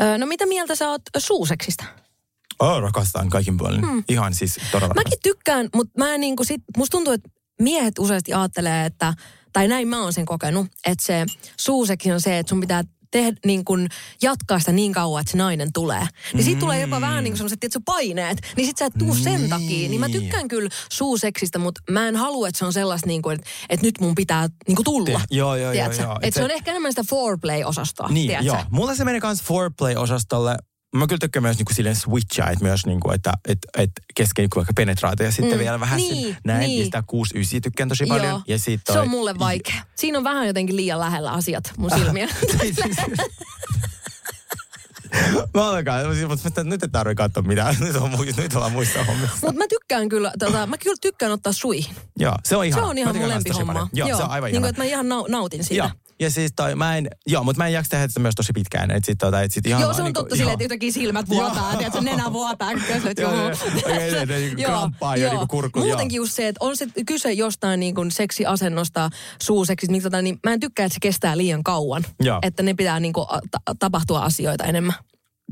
[0.00, 1.84] Öö, no mitä mieltä sä oot suuseksistä?
[2.58, 3.86] Oh, rakastan kaikin puolin.
[3.86, 4.04] Hmm.
[4.08, 7.28] Ihan siis todella Mäkin tykkään, mutta mä niinku sit, musta tuntuu, että
[7.60, 9.14] miehet useasti ajattelee, että,
[9.52, 11.26] tai näin mä oon sen kokenut, että se
[11.60, 12.84] suuseksi on se, että sun pitää
[13.18, 13.88] tehdä niin kun,
[14.22, 16.06] jatkaa sitä niin kauan, että se nainen tulee.
[16.32, 18.38] Niin siitä tulee jopa vähän niin kuin semmoiset, tietysti, paineet.
[18.56, 19.50] Niin sit sä et tuu sen Niin.
[19.50, 19.88] takia.
[19.88, 23.34] Niin mä tykkään kyllä suuseksistä, mutta mä en halua, että se on sellaista niin kuin,
[23.34, 25.18] että, että nyt mun pitää niin kuin tulla.
[25.18, 26.18] Te- joo, joo, joo, joo.
[26.22, 28.08] Että se on ehkä enemmän sitä foreplay-osastoa.
[28.08, 28.46] Niin, tiedätkö?
[28.46, 28.58] joo.
[28.70, 30.56] Mulla se menee kans foreplay-osastolle.
[30.94, 34.56] Mä kyllä tykkään myös niinku silleen switchaa, että myös niinku, että et, et kesken niinku
[34.56, 36.60] vaikka penetraatio ja sitten Mm, vielä vähän niin, sin- näin.
[36.60, 36.78] niin.
[36.78, 38.28] Ja sitä 6 tykkään tosi paljon.
[38.28, 38.42] Joo.
[38.48, 39.74] Ja sit Se toi- on mulle vaikea.
[39.94, 42.28] Siinä on vähän jotenkin liian lähellä asiat mun silmiä.
[45.54, 47.76] Mä alkaa, mutta nyt ei tarvitse katsoa mitään.
[47.80, 49.36] Nyt, on, nyt ollaan muissa hommissa.
[49.42, 51.94] Mutta mä tykkään kyllä, tota, mä kyllä tykkään ottaa suihin.
[52.18, 52.80] Joo, se on ihan.
[52.82, 53.88] Se on ihan mun lempihomma.
[53.92, 55.84] Joo, Joo, se on aivan niin kuin, että mä ihan nautin siitä.
[55.84, 55.90] Joo.
[56.20, 58.90] Ja siis toi, mä en, joo, mutta mä en jaksa tehdä sitä myös tosi pitkään.
[58.90, 61.28] Et sit, tota, et sit ihan joo, se on niin totta silleen, että yhtäkkiä silmät
[61.28, 62.72] vuotaa, tiedätkö, nenä vuotaa.
[62.72, 62.80] joo,
[65.16, 65.78] joo, niinku kurkku.
[65.78, 69.10] Muutenkin just se, että on se kyse jostain niin kuin seksiasennosta,
[69.42, 72.04] suuseksista, niin, tota, niin mä en tykkää, että se kestää liian kauan.
[72.20, 72.38] Joo.
[72.42, 74.94] Että ne pitää niin kuin, ta- tapahtua asioita enemmän.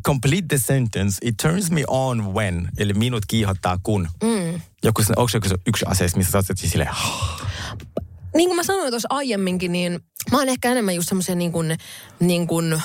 [0.07, 1.19] Complete the sentence.
[1.23, 2.69] It turns me on when.
[2.79, 4.09] Eli minut kiihottaa kun.
[4.23, 4.61] Mm.
[4.85, 6.91] Joku, onko se yksi asia, missä sä oot silleen,
[8.35, 11.77] niin kuin mä sanoin tuossa aiemminkin, niin mä oon ehkä enemmän just semmoisen niin kuin,
[12.21, 12.83] niin kuin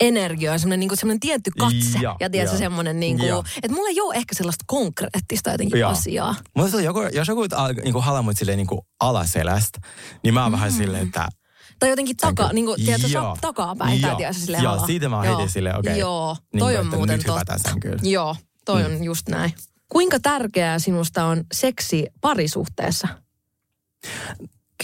[0.00, 1.98] energiaa, semmoinen, niin kuin semmoinen tietty katse.
[2.02, 3.30] Ja, ja tiedätkö, semmoinen, niin kuin,
[3.62, 5.88] että mulla ei ole ehkä sellaista konkreettista jotenkin ja.
[5.88, 6.34] asiaa.
[6.56, 7.42] Mutta joku, jos joku
[7.84, 9.80] niin kuin halamut silleen niin kuin alaselästä,
[10.22, 10.56] niin mä oon mm.
[10.56, 11.28] vähän silleen, että
[11.78, 15.26] tai jotenkin taka, niin kuin, tiedätkö, joo, takapäin, tai tiedätkö, silleen Joo, siitä mä oon
[15.26, 15.90] heti silleen, okei.
[15.90, 17.54] Okay, joo, niin toi on muuten totta.
[18.02, 18.94] Joo, toi mm.
[18.94, 19.54] on just näin.
[19.88, 23.08] Kuinka tärkeää sinusta on seksi parisuhteessa?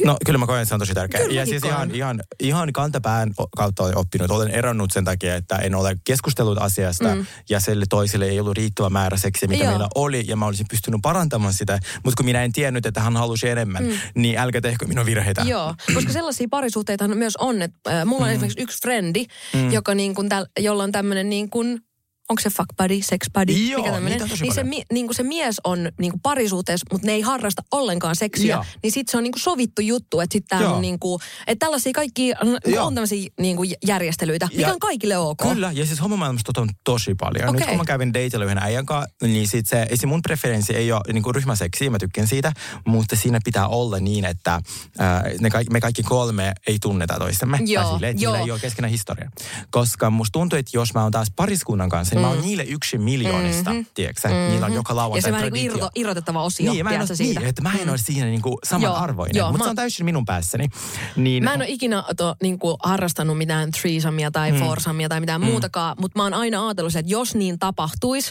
[0.04, 1.24] No kyllä mä koen, että se on tosi tärkeää.
[1.24, 4.30] Ja siis ihan, ihan, ihan kantapään kautta olen oppinut.
[4.30, 7.26] Olen eronnut sen takia, että en ole keskustellut asiasta mm.
[7.50, 9.70] ja sille toiselle ei ollut riittävä määrä seksiä, mitä Joo.
[9.70, 10.24] meillä oli.
[10.26, 11.78] Ja mä olisin pystynyt parantamaan sitä.
[12.04, 13.92] Mutta kun minä en tiennyt, että hän halusi enemmän, mm.
[14.14, 15.42] niin älkää tehkö minun virheitä.
[15.42, 17.62] Joo, koska sellaisia parisuhteita myös on.
[17.62, 18.32] Että, äh, mulla on mm.
[18.32, 19.24] esimerkiksi yksi frendi,
[19.54, 19.72] mm.
[19.72, 21.80] joka niin kuin täl, jolla on tämmöinen niin kuin
[22.28, 24.20] onko se fuck buddy, sex buddy, Joo, mikä tämmöinen.
[24.40, 28.16] Niin se, niin kuin se mies on niin kuin parisuhteessa, mutta ne ei harrasta ollenkaan
[28.16, 28.54] seksiä.
[28.54, 28.64] Joo.
[28.82, 31.92] Niin sitten se on niin kuin sovittu juttu, että sitten on niin kuin, että tällaisia
[31.92, 32.34] kaikki
[32.66, 32.86] Joo.
[32.86, 35.38] on tämmöisiä niin kuin järjestelyitä, mikä ja, on kaikille ok.
[35.42, 37.48] Kyllä, ja siis hommomaailmassa tota on tosi paljon.
[37.48, 37.60] Okay.
[37.60, 40.92] Nyt kun mä kävin dateilla yhden äijän kanssa, niin sit se, se mun preferenssi ei
[40.92, 42.52] ole niin kuin ryhmäseksiä, mä tykkään siitä,
[42.86, 47.58] mutta siinä pitää olla niin, että äh, ne kaikki, me kaikki kolme ei tunneta toistemme.
[47.64, 49.30] Joo, tai silleen, että ei ole keskenään historia.
[49.70, 52.22] Koska musta tuntuu, että jos mä oon taas pariskunnan kanssa, mm.
[52.22, 53.86] mä oon niille yksi miljoonista, mm-hmm.
[53.94, 54.50] tiedätkö mm-hmm.
[54.50, 57.40] Niillä on joka lauantai Ja se vähän niin irrotettava osio, niin, mä en ole, siitä.
[57.40, 57.90] Niin, että mä en mm.
[57.90, 59.64] ole siinä niin kuin samanarvoinen, mutta mä...
[59.64, 60.68] se on täysin minun päässäni.
[61.16, 61.44] Niin...
[61.44, 64.58] Mä en ole ikinä to, niin kuin harrastanut mitään threesamia tai mm.
[64.58, 65.46] foursamia tai mitään mm.
[65.46, 68.30] muutakaan, mutta mä oon aina ajatellut että jos niin tapahtuisi,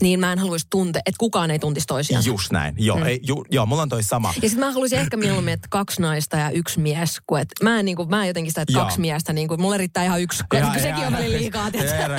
[0.00, 2.24] niin mä en haluaisi tuntea, että kukaan ei tuntisi toisiaan.
[2.26, 3.06] Just näin, joo, mm.
[3.06, 4.34] ei, ju, joo mulla on toi sama.
[4.42, 7.78] Ja sitten mä haluaisin ehkä mieluummin, että kaksi naista ja yksi mies, kun et, mä,
[7.78, 10.20] en, niin kuin, mä en jotenkin sitä, että kaksi miestä, niin kuin, mulle riittää ihan
[10.20, 11.70] yksi, ja, sekin on välillä liikaa.
[11.74, 12.18] Herra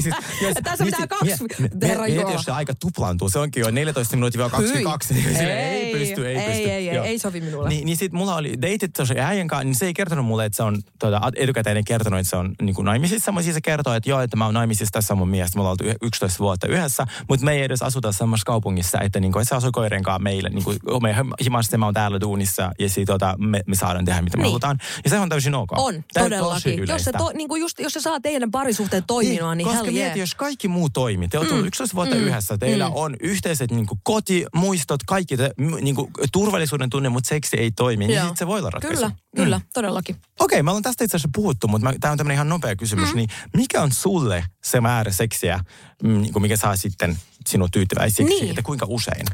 [0.00, 0.14] siis,
[0.62, 1.44] Tässä pitää kaksi
[1.82, 3.30] herran Mieti, jos se aika tuplaantuu.
[3.30, 5.14] Se onkin jo 14 minuuttia vielä 22.
[5.14, 6.62] Niin ei, ei pysty, ei, ei pysty.
[6.62, 7.68] Ei, ei, ei, ei sovi minulle.
[7.68, 10.56] Niin, niin sit mulla oli deitit tuossa äijän kanssa, niin se ei kertonut mulle, että
[10.56, 13.32] se on, tuota, etukäteen kertonut, että se on niin kuin naimisissa.
[13.32, 15.54] Mutta siis se kertoo, että joo, että mä oon naimisissa, tässä on mun mies.
[15.54, 19.32] Me ollaan oltu 11 vuotta yhdessä, mutta me ei edes asuta samassa kaupungissa, että, niin
[19.32, 20.48] kuin, että se asuu koirien kanssa meille.
[20.48, 24.22] Niin kuin, me himassa mä oon täällä duunissa ja sit, tuota, me, me, saadaan tehdä,
[24.22, 24.50] mitä me niin.
[24.50, 24.78] halutaan.
[25.04, 25.72] Ja se on täysin ok.
[25.78, 26.88] On, Tää todellakin.
[26.88, 29.92] Jos se, to, niin kuin just, jos se saa teidän parisuhteen toimimaan, niin, niin Koska
[29.92, 31.28] mieti, jos kaikki muu toimii.
[31.28, 31.64] Te olette mm.
[31.64, 32.20] 11 vuotta mm.
[32.20, 32.58] yhdessä.
[32.58, 32.94] Teillä mm.
[32.94, 38.06] on yhteiset niin kuin, kotimuistot, kaikki te, niin kuin, turvallisuuden tunne, mutta seksi ei toimi.
[38.06, 38.96] Niin sit se voi olla ratkaisu.
[38.96, 39.36] Kyllä, mm.
[39.36, 40.16] kyllä, todellakin.
[40.16, 43.08] Okei, okay, me ollaan tästä itse asiassa puhuttu, mutta tämä on tämmöinen ihan nopea kysymys.
[43.08, 43.16] Mm.
[43.16, 45.60] Niin mikä on sulle se määrä seksiä,
[46.02, 48.24] niin kuin mikä saa sitten sinut tyytyväiseksi?
[48.24, 48.50] Niin.
[48.50, 49.26] Että kuinka usein?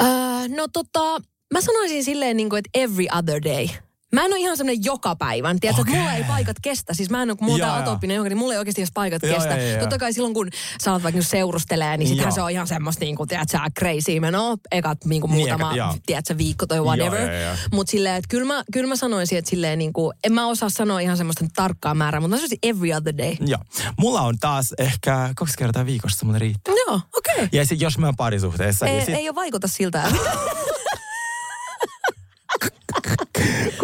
[0.00, 1.20] Uh, no tota,
[1.52, 3.68] mä sanoisin silleen, niin kuin, että every other day.
[4.12, 5.60] Mä en ole ihan semmoinen joka päivän.
[5.60, 5.94] Tiedätkö, okay.
[5.94, 6.94] mulla ei paikat kestä.
[6.94, 9.22] Siis mä en ole, kun mulla on atopinen johonkin, niin mulla ei oikeasti edes paikat
[9.22, 9.58] joo, kestä.
[9.58, 10.50] Joo, Totta kai silloin, kun
[10.84, 14.20] sä oot vaikka nyt seurustelee, niin sittenhän se on ihan semmoista, niin kuin, tiedätkö, crazy
[14.20, 14.56] menoa.
[14.72, 17.28] Ekat niin kuin muutama, niin, tiedätkö, viikko tai whatever.
[17.72, 20.70] Mutta silleen, että kyllä mä, kyllä mä sanoisin, että silleen niin kuin, en mä osaa
[20.70, 23.36] sanoa ihan semmoista tarkkaa määrää, mutta mä sanoisin every other day.
[23.40, 23.60] Joo.
[23.98, 26.74] Mulla on taas ehkä kaksi kertaa viikossa mulle riittää.
[26.86, 27.34] Joo, okei.
[27.34, 27.48] Okay.
[27.52, 28.86] Ja sit, jos mä oon parisuhteessa.
[28.86, 29.14] Ei, niin sit...
[29.14, 30.02] ei ole vaikuta siltä.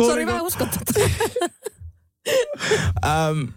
[0.06, 0.78] Sori, mä en uskottu.
[3.30, 3.52] um,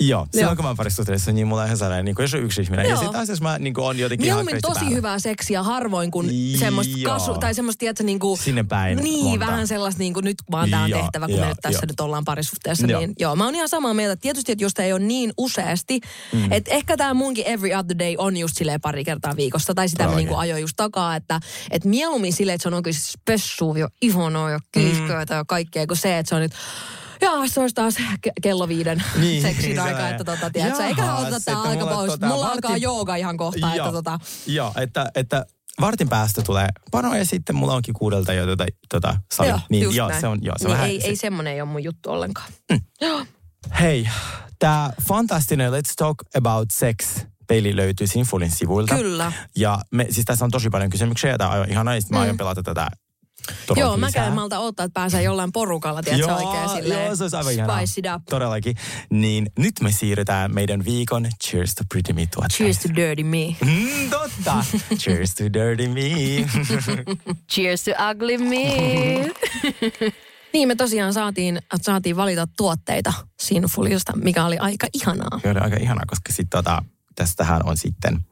[0.00, 2.40] Joo, silloin kun mä oon parisuhteessa, niin mulla on ihan sellainen, niin kuin jos on
[2.42, 2.84] yksi ihminen.
[2.84, 2.90] Joo.
[2.90, 4.96] Ja sitten taas jos mä niin kuin, on jotenkin Mieluummin ihan tosi päällä.
[4.96, 9.46] hyvää seksiä harvoin kuin semmoista kasu, tai semmoista, tiedätkö, niin kuin, Sinne päin Niin, monta.
[9.46, 11.86] vähän sellaista, niin kuin nyt vaan tää on tehtävä, kun joo, me nyt tässä jo.
[11.88, 12.86] nyt ollaan parisuhteessa.
[12.86, 13.00] Joo.
[13.00, 14.16] Niin joo, mä oon ihan samaa mieltä.
[14.16, 16.00] Tietysti, että jos ei ole niin useasti,
[16.32, 16.52] mm.
[16.52, 20.08] että ehkä tämä munkin every other day on just silleen pari kertaa viikossa, tai sitä
[20.08, 21.40] mä niin kuin ajoin just takaa, että
[21.70, 25.38] et mieluummin silleen, että se on oikein spessu ja ihonoa ja kiihköitä mm.
[25.38, 26.52] ja kaikkea, kuin se, että se on nyt
[27.20, 31.14] Jaa, se olisi taas ke- kello viiden niin, seksin niin, aika, että tota, tiedätkö, eikä
[31.14, 32.10] oteta tämä aika pois.
[32.10, 32.64] Tota, Mulla vartin...
[32.64, 33.58] alkaa jooga ihan kohta.
[33.74, 34.18] Joo, että, tota...
[34.46, 35.46] joo että, että
[35.80, 39.48] vartin päästä tulee pano ja sitten mulla onkin kuudelta jo tota, tota sali.
[39.48, 41.06] Joo, niin, joo, se on, joo, se niin vähän, ei, se...
[41.06, 42.48] ei semmoinen ei ole mun juttu ollenkaan.
[42.72, 42.80] Mm.
[43.00, 43.26] Joo.
[43.80, 44.08] Hei,
[44.58, 48.94] tämä fantastinen Let's Talk About Sex peli löytyy Sinfulin sivuilta.
[48.94, 49.32] Kyllä.
[49.56, 51.94] Ja me, siis tässä on tosi paljon kysymyksiä ja tämä on ihan ihanaa.
[52.10, 52.38] Mä aion mm.
[52.38, 52.90] pelata tätä
[53.76, 57.24] Joo, mä käyn malta odottaa, että pääsee jollain porukalla, tiedätkö, Joo, oikein silleen joo, se
[57.24, 57.86] olisi aivan ihanaa.
[57.86, 58.22] spice it up.
[58.30, 58.76] Todellakin.
[59.10, 62.58] Niin nyt me siirrytään meidän viikon Cheers to Pretty Me tuotteisiin.
[62.58, 63.56] Cheers to dirty me.
[63.64, 64.64] Mm, totta.
[65.02, 66.00] Cheers to Dirty Me.
[67.52, 68.64] Cheers to ugly me.
[70.52, 75.40] niin, me tosiaan saatiin, saatiin valita tuotteita Sinfulista, mikä oli aika ihanaa.
[75.42, 76.82] Se oli aika ihanaa, koska sitten tota,
[77.14, 78.24] tästähän on sitten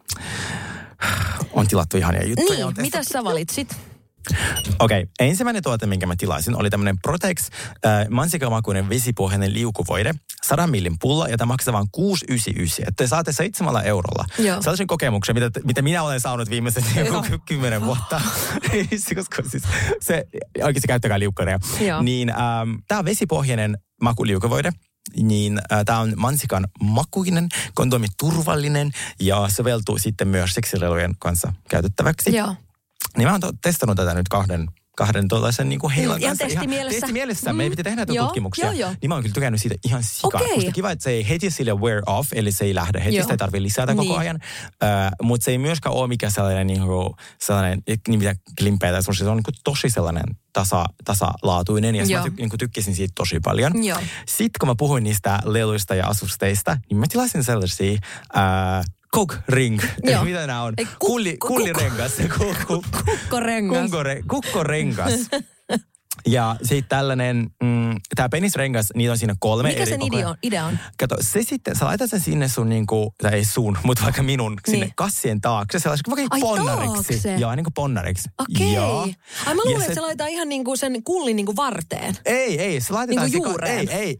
[1.53, 2.67] on tilattu ihania juttuja.
[2.67, 3.77] Niin, mitä sä valitsit?
[4.79, 5.07] Okei, okay.
[5.21, 7.49] ensimmäinen tuote, minkä mä tilasin, oli tämmöinen Protex
[7.87, 10.15] äh, mansikamakuinen vesipohjainen liukuvoide.
[10.45, 12.73] 100 millin pulla, ja tämä maksaa vain 6,99.
[12.79, 14.25] Että te saatte seitsemällä eurolla.
[14.39, 14.63] Joo.
[14.63, 16.85] Sellaisen kokemuksen, mitä, mitä minä olen saanut viimeiset
[17.47, 18.21] kymmenen vuotta.
[19.15, 19.63] Koska siis
[20.01, 20.25] se,
[20.63, 21.59] oikeasti käyttäkää liukkaria.
[21.81, 22.03] Joo.
[22.03, 24.73] Niin ähm, tämä on vesipohjainen makuliukuvoide
[25.17, 32.37] niin äh, tämä on mansikan makuinen, kondomi turvallinen ja soveltuu sitten myös seksilelujen kanssa käytettäväksi.
[32.37, 32.55] Joo.
[33.17, 36.55] Niin mä oon to- testannut tätä nyt kahden kahden tuollaisen niin heilan Mm, ihan kanssa.
[36.55, 37.01] testimielessä.
[37.01, 37.53] testimielessä.
[37.53, 38.65] Mm, Me ei piti tehdä näitä joo, tutkimuksia.
[38.65, 38.95] joo, joo.
[39.03, 40.41] Niin mä oon kyllä tykännyt siitä ihan sikaa.
[40.41, 40.55] Okei.
[40.55, 43.23] Musta kiva, että se ei heti sille wear off, eli se ei lähde heti, Joo.
[43.23, 44.19] sitä ei tarvitse lisätä koko Niin.
[44.19, 44.37] ajan.
[44.83, 49.03] Uh, Mutta se ei myöskään ole mikään sellainen, niin kuin, sellainen niin mitä klimpeä tai.
[49.03, 53.13] Se on niin kuin tosi sellainen tasa, tasalaatuinen ja mä ty, niin kuin tykkäsin siitä
[53.15, 53.85] tosi paljon.
[53.85, 53.99] Joo.
[54.27, 58.85] Sitten kun mä puhuin niistä leluista ja asusteista, niin mä tilasin sellaisia uh,
[59.15, 59.81] Coke Ring.
[60.13, 60.25] Joo.
[60.25, 60.75] Mitä nämä on?
[60.79, 62.13] Ei, ku- Kulli, ku- kullirengas.
[62.39, 63.81] Ku- ku- Kukkorengas.
[63.81, 65.13] Kunkore, kukkorengas.
[66.27, 70.37] Ja sitten tällainen, mm, tämä penisrengas, niitä on siinä kolme Mikä eri sen idea on?
[70.43, 70.79] idea on?
[70.99, 74.57] Kato, se sitten, sä laitat sen sinne sun niinku, tai ei sun, mutta vaikka minun,
[74.67, 74.93] sinne Niin.
[74.97, 77.13] kassien taakse, sellaiseksi vaikka Ai, ponnariksi.
[77.13, 77.35] taakse.
[77.37, 78.29] Joo, niin kuin ponnariksi.
[78.39, 78.73] Okei.
[78.75, 79.09] Joo.
[79.47, 82.17] Ai mä luulen, se- että se laitetaan ihan niinku sen kullin niinku varteen.
[82.25, 83.31] Ei, ei, se laitetaan...
[83.31, 83.79] Niinku se juureen?
[83.89, 84.19] Ei, ei.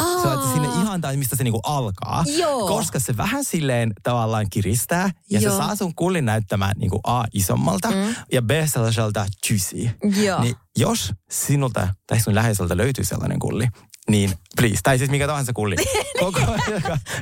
[0.00, 0.22] Aa.
[0.22, 2.24] Sä laitat sinne ihan tai mistä se niinku alkaa.
[2.26, 2.68] Joo.
[2.68, 5.10] Koska se vähän silleen tavallaan kiristää.
[5.30, 5.52] Ja Joo.
[5.52, 8.14] se saa sun kullin näyttämään niinku A isommalta Mm.
[8.32, 9.90] ja B sellaiselta juicy.
[10.22, 10.40] Joo.
[10.42, 13.68] Niin jos sinulta tai sun läheiseltä löytyy sellainen kulli,
[14.10, 15.76] niin please, tai siis mikä tahansa kulli.
[16.20, 16.40] Koko,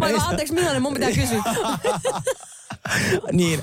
[0.01, 1.43] Mä anteeksi, millainen mun pitää kysyä.
[3.33, 3.63] niin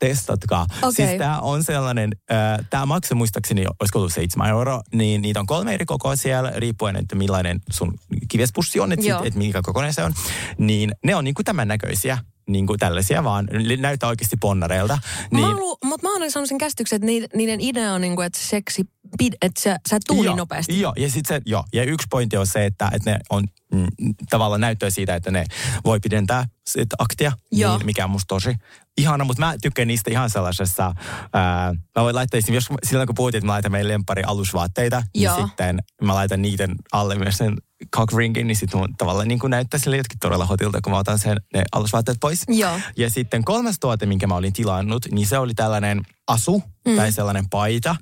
[0.00, 0.66] testatkaa.
[0.82, 1.06] Okei.
[1.06, 5.46] Siis tämä on sellainen, äh, tämä maksaa muistaakseni, olisiko ollut 7 euroa, niin niitä on
[5.46, 7.94] kolme eri kokoa siellä, riippuen, että millainen sun
[8.28, 10.14] kivespussi on, että, sit, että minkä kokoinen se on.
[10.58, 13.48] Niin ne on niinku tämän näköisiä, niinku tällaisia vaan,
[13.78, 14.98] näyttää oikeasti ponnareilta.
[15.30, 15.42] Niin.
[15.42, 18.38] Niin, Mä oon, mutta mä oon saanut sen käsityksen, että niiden, idea on, niinku, että
[18.38, 18.84] se seksi,
[19.18, 20.80] pid, että sä, sä et tuu Joo, nopeasti.
[20.80, 23.44] Joo, ja sit se, joo, ja yksi pointti on se, että, että ne on
[23.74, 23.86] mm,
[24.30, 25.44] tavallaan näyttöä siitä, että ne
[25.84, 27.76] voi pidentää sit aktia, Joo.
[27.76, 28.56] niin, mikä on musta tosi
[28.98, 30.94] ihana, mutta mä tykkään niistä ihan sellaisessa,
[31.32, 35.36] ää, mä voin laittaa jos, silloin kun puhuttiin, että mä laitan meidän lempari alusvaatteita, Joo.
[35.36, 37.56] niin sitten mä laitan niiden alle myös sen
[37.96, 40.98] cock ringin, niin sitten mun tavallaan niin kuin näyttää sille jotkin todella hotilta, kun mä
[40.98, 42.42] otan sen ne alusvaatteet pois.
[42.48, 42.80] Joo.
[42.96, 46.96] Ja sitten kolmas tuote, minkä mä olin tilannut, niin se oli tällainen asu mm.
[46.96, 47.96] tai sellainen paita.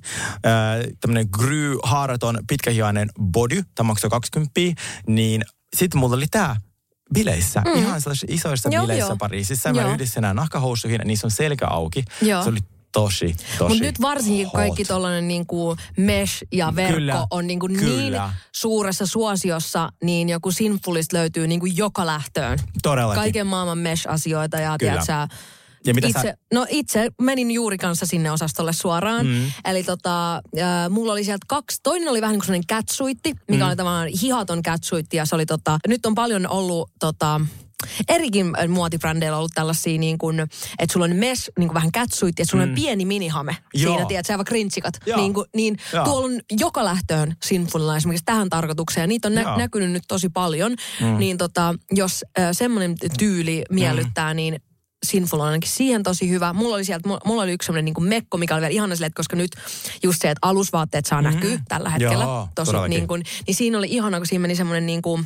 [1.01, 4.51] Tämmöinen gry haaraton pitkähiainen body, tämä maksoi 20,
[5.07, 5.41] niin
[5.75, 6.55] sitten mulla oli tämä
[7.13, 7.79] bileissä, mm.
[7.79, 9.17] ihan sellaisissa isoissa Joo, bileissä joo.
[9.17, 9.73] Pariisissa.
[9.73, 12.03] Mä yhdistin nämä nahkahousuihin niissä on selkä auki.
[12.21, 12.43] Joo.
[12.43, 12.59] Se oli
[12.91, 14.53] tosi, tosi Mutta nyt varsinkin hot.
[14.53, 18.33] kaikki tollainen niinku mesh ja verkko Kyllä, on niinku niin kyllä.
[18.51, 22.59] suuressa suosiossa, niin joku Sinfulista löytyy niinku joka lähtöön.
[22.83, 23.21] Todellakin.
[23.21, 24.91] Kaiken maailman mesh-asioita ja Kyllä.
[24.91, 25.27] tiedät sä,
[25.85, 29.27] Ja mitä itse, sä- no itse menin juuri kanssa sinne osastolle suoraan.
[29.27, 29.51] Mm.
[29.65, 31.79] Eli tota, äh, mulla oli sieltä kaksi.
[31.83, 33.67] Toinen oli vähän niin kuin sellainen catsuitti, mikä mm.
[33.67, 35.17] oli tavallaan hihaton catsuitti.
[35.17, 37.41] Ja se oli tota, nyt on paljon ollut tota,
[38.07, 42.41] erikin muotibrändejä on ollut tällaisia niin kuin, että sulla on mesh, niin kuin vähän catsuitti
[42.41, 43.57] ja sulla on pieni minihame.
[43.73, 43.93] Joo.
[43.93, 44.93] Siinä, tiedät, sä vaikka rintsikat.
[45.05, 45.17] Joo.
[45.17, 46.03] Niin, kuin, niin Joo.
[46.03, 49.03] tuolla on joka lähtöön Sinfunilla esimerkiksi tähän tarkoitukseen.
[49.03, 50.75] Ja niitä on nä- näkynyt nyt tosi paljon.
[51.01, 51.19] Mm.
[51.19, 54.61] Niin tota, jos äh, semmoinen tyyli miellyttää, niin
[55.05, 56.53] Sinful on ainakin siihen tosi hyvä.
[56.53, 59.17] Mulla oli sieltä, mulla, oli yksi semmoinen niin mekko, mikä oli vielä ihana sille, että
[59.17, 59.51] koska nyt
[60.03, 62.23] just se, että alusvaatteet saa näkyä tällä hetkellä.
[62.23, 65.25] Joo, tosi, niin, kuin, niin siinä oli ihana, kun siinä meni semmoinen niin kuin,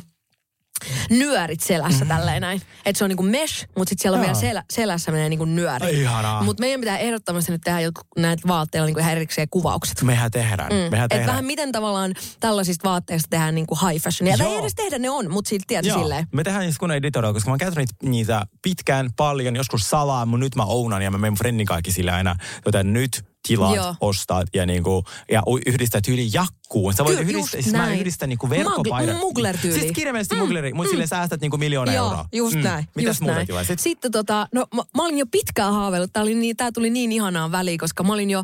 [1.10, 2.08] nyörit selässä mm.
[2.08, 2.62] tälleen näin.
[2.84, 5.86] Että se on niinku mesh, mutta sitten siellä on vielä selä, selässä menee niinku nyöri.
[5.86, 6.42] Ai, ihanaa.
[6.42, 10.02] Mutta meidän pitää ehdottomasti nyt tehdä jotkut näitä vaatteilla niinku ihan erikseen kuvaukset.
[10.02, 10.90] Mehän tehdään, mm.
[10.90, 11.26] mehän Et tehdään.
[11.26, 14.36] vähän miten tavallaan tällaisista vaatteista tehdään niinku high fashionia.
[14.36, 14.54] Tai Joo.
[14.54, 16.26] ei edes tehdä, ne on, mutta silti Joo, silleen.
[16.32, 20.44] me tehdään niistä kun editorial, koska mä oon käyttänyt niitä pitkään, paljon, joskus salaa, mutta
[20.44, 23.94] nyt mä ounan ja mä menen friendin kaikki sille aina, joten nyt tilaat, Joo.
[24.00, 26.94] ostat ja, niinku, ja yhdistät yli jakkuun.
[26.94, 28.00] Sä voit Kyllä, yhdistää, siis mä näin.
[28.00, 29.16] yhdistän niinku verkkopaidat.
[29.16, 29.80] Mugl- mugler-tyyli.
[29.80, 30.40] Siis kirjaimellisesti mm.
[30.40, 32.24] mugleri, mutta sille säästät niinku miljoona Joo, euroa.
[32.32, 32.62] just Mm.
[32.62, 32.84] näin.
[32.94, 33.46] Mitäs just muuta näin.
[33.46, 33.78] tilaisit?
[33.78, 36.12] Sitten tota, no mä, mä olin jo pitkään haaveillut.
[36.12, 38.42] Tää, oli niin, tää tuli niin ihanaan väliin, koska mä olin jo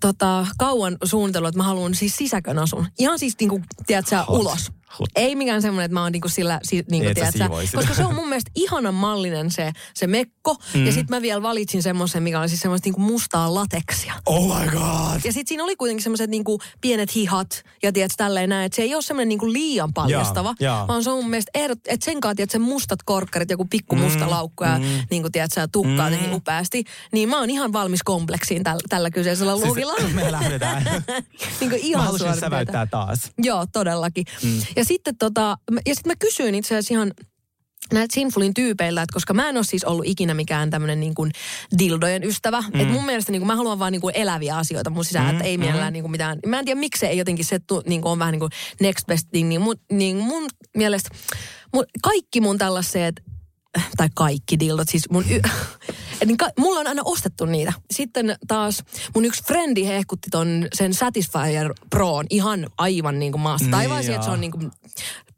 [0.00, 2.86] tota, kauan suunnitellut, että mä haluan siis sisäkön asun.
[2.98, 4.40] Ihan siis niinku, tiedät sä, Hot.
[4.40, 4.72] ulos.
[4.98, 5.08] Hut.
[5.16, 7.44] Ei mikään semmoinen, että mä oon niinku sillä, si, niinku, Niin, tiedätkö,
[7.74, 10.56] koska se on mun mielestä ihanan mallinen se, se mekko.
[10.74, 10.86] Mm.
[10.86, 14.14] Ja sitten mä vielä valitsin semmoisen, mikä oli siis semmoista niinku mustaa lateksia.
[14.26, 15.20] Oh my god!
[15.24, 18.82] Ja sitten siinä oli kuitenkin semmoiset niinku pienet hihat ja tiedätkö, tälleen näin, että se
[18.82, 20.88] ei ole semmoinen niinku liian paljastava, Jaa, jaa.
[20.88, 24.24] vaan se on mun mielestä ehdot, että sen kanssa, tiedätkö, mustat korkkarit, joku pikku musta
[24.24, 24.80] Mm, laukku ja
[25.10, 26.32] niinku, tiedätkö, tukkaa mm.
[26.32, 29.87] upeasti, niin mä oon ihan valmis kompleksiin tällä, tällä kyseisellä luukilla.
[29.96, 30.82] Siis, me lähdetään.
[31.60, 32.46] niin kuin Mä ihan halusin suoritteita.
[32.46, 33.18] säväyttää taas.
[33.38, 34.24] Joo, todellakin.
[34.42, 34.60] Mm.
[34.76, 37.12] Ja sitten tota, mä- ja sitten mä kysyin itse asiassa ihan
[37.92, 41.30] näiltä Sinfulin tyypeiltä, että koska mä en ole siis ollut ikinä mikään tämmöinen niin kuin
[41.78, 42.60] dildojen ystävä.
[42.60, 42.80] Mm.
[42.80, 45.30] Että mun mielestä niin kuin, mä haluan vaan niin kuin eläviä asioita mun sisään, mm.
[45.30, 46.38] että ei mielellään niin kuin mitään.
[46.46, 49.06] Mä en tiedä miksi ei jotenkin se tu, niin kuin on vähän niin kuin next
[49.06, 49.48] best thing.
[49.48, 51.10] Niin mun, niin mun mielestä
[51.74, 53.14] mun, kaikki mun tällaiset,
[53.96, 55.24] tai kaikki dildot, siis mun...
[55.30, 55.40] Y-
[56.20, 57.72] Et niin ka- mulla on aina ostettu niitä.
[57.90, 63.64] Sitten taas mun yksi frendi hehkutti ton sen Satisfyer Proon ihan aivan niin kuin maasta
[63.64, 64.70] Niin taivaisiin, että se on niin kuin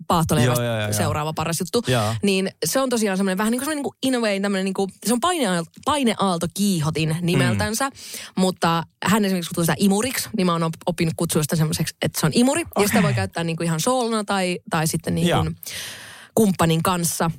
[0.06, 1.84] paahtoleivästä Joo, joo, joo, seuraava paras juttu.
[1.86, 2.14] Joo.
[2.22, 4.64] Niin se on tosiaan semmoinen vähän niin kuin, semmoinen niin kuin in a way tämmöinen
[4.64, 7.94] niin kuin, se on paineaalto, paineaalto kiihotin nimeltänsä, mm.
[8.36, 12.20] mutta hän esimerkiksi kutsuu sitä imuriksi, niin mä oon op- oppinut kutsua sitä semmoiseksi, että
[12.20, 12.62] se on imuri.
[12.62, 12.84] Okay.
[12.84, 15.56] Ja sitä voi käyttää niin kuin ihan soolona tai, tai sitten niin kuin
[16.34, 17.30] kumppanin kanssa.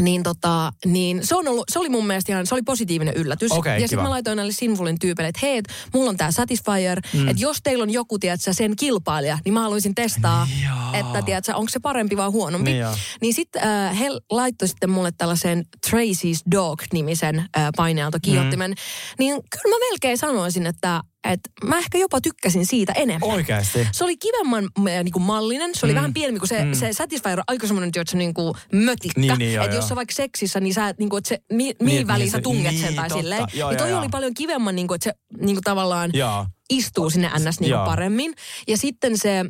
[0.00, 3.52] Niin, tota, niin se, on ollut, se oli mun mielestä ihan, se oli positiivinen yllätys.
[3.52, 5.64] Okei, ja sitten mä laitoin näille Sinfulin tyypeille, että hei, et
[5.94, 7.28] mulla on tää Satisfyer, mm.
[7.28, 10.48] että jos teillä on joku, tiedätkö, sen kilpailija, niin mä haluaisin testaa,
[10.92, 12.72] että tiedätkö, onko se parempi vai huonompi.
[12.72, 12.86] Niin
[13.20, 18.70] niin sitten äh, he laittoi sitten mulle tällaisen Tracy's Dog-nimisen äh, paineaaltokiihottimen.
[18.70, 18.76] Mm.
[19.18, 21.00] Niin kyllä mä melkein sanoisin, että,
[21.32, 23.30] että mä ehkä jopa tykkäsin siitä enemmän.
[23.30, 23.88] Oikeasti.
[23.92, 25.70] Se oli kivemman äh, niin kuin mallinen.
[25.74, 25.96] Se oli mm.
[25.96, 26.74] vähän pienempi kuin se, mm.
[26.74, 29.20] se Satisfyer on aika semmoinen, että se niin kuin mötikkä.
[29.20, 31.96] Niin, niin, että jos sä vaikka seksissä, niin sä, niin kuin, että se, mi, mihin
[31.96, 33.22] niin väliin se- sä tunget niin, sen tai totta.
[33.22, 33.46] silleen.
[33.54, 34.10] Joo, niin toi joo, oli joo.
[34.10, 36.46] paljon kivemman, niin kuin, että se niin kuin tavallaan Joo.
[36.70, 37.60] istuu sinne ns.
[37.60, 38.34] Niin kuin paremmin.
[38.68, 39.44] Ja sitten se,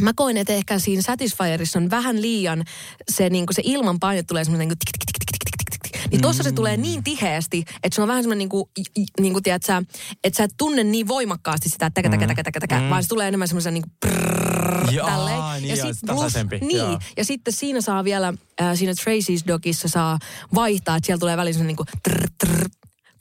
[0.00, 2.64] mä koin, että ehkä siinä Satisfyerissa on vähän liian
[3.10, 4.78] se, niin kuin se ilman paine tulee semmoinen niin
[6.10, 8.64] Niin tossa se tulee niin tiheästi, että se on vähän semmoinen niin kuin,
[9.20, 9.82] niin kuin tiedät sä,
[10.24, 13.28] että sä et tunne niin voimakkaasti sitä täkä, täkä, täkä, täkä, täkä, vaan se tulee
[13.28, 15.62] enemmän semmoisen niin kuin prrrr, Jaa, tälleen.
[15.62, 20.18] niin joo, sit tasaisempi, niin, ja sitten siinä saa vielä, äh, siinä Tracy's Dogissa saa
[20.54, 22.68] vaihtaa, että siellä tulee väliin semmoinen niin kuin trrr, trrr,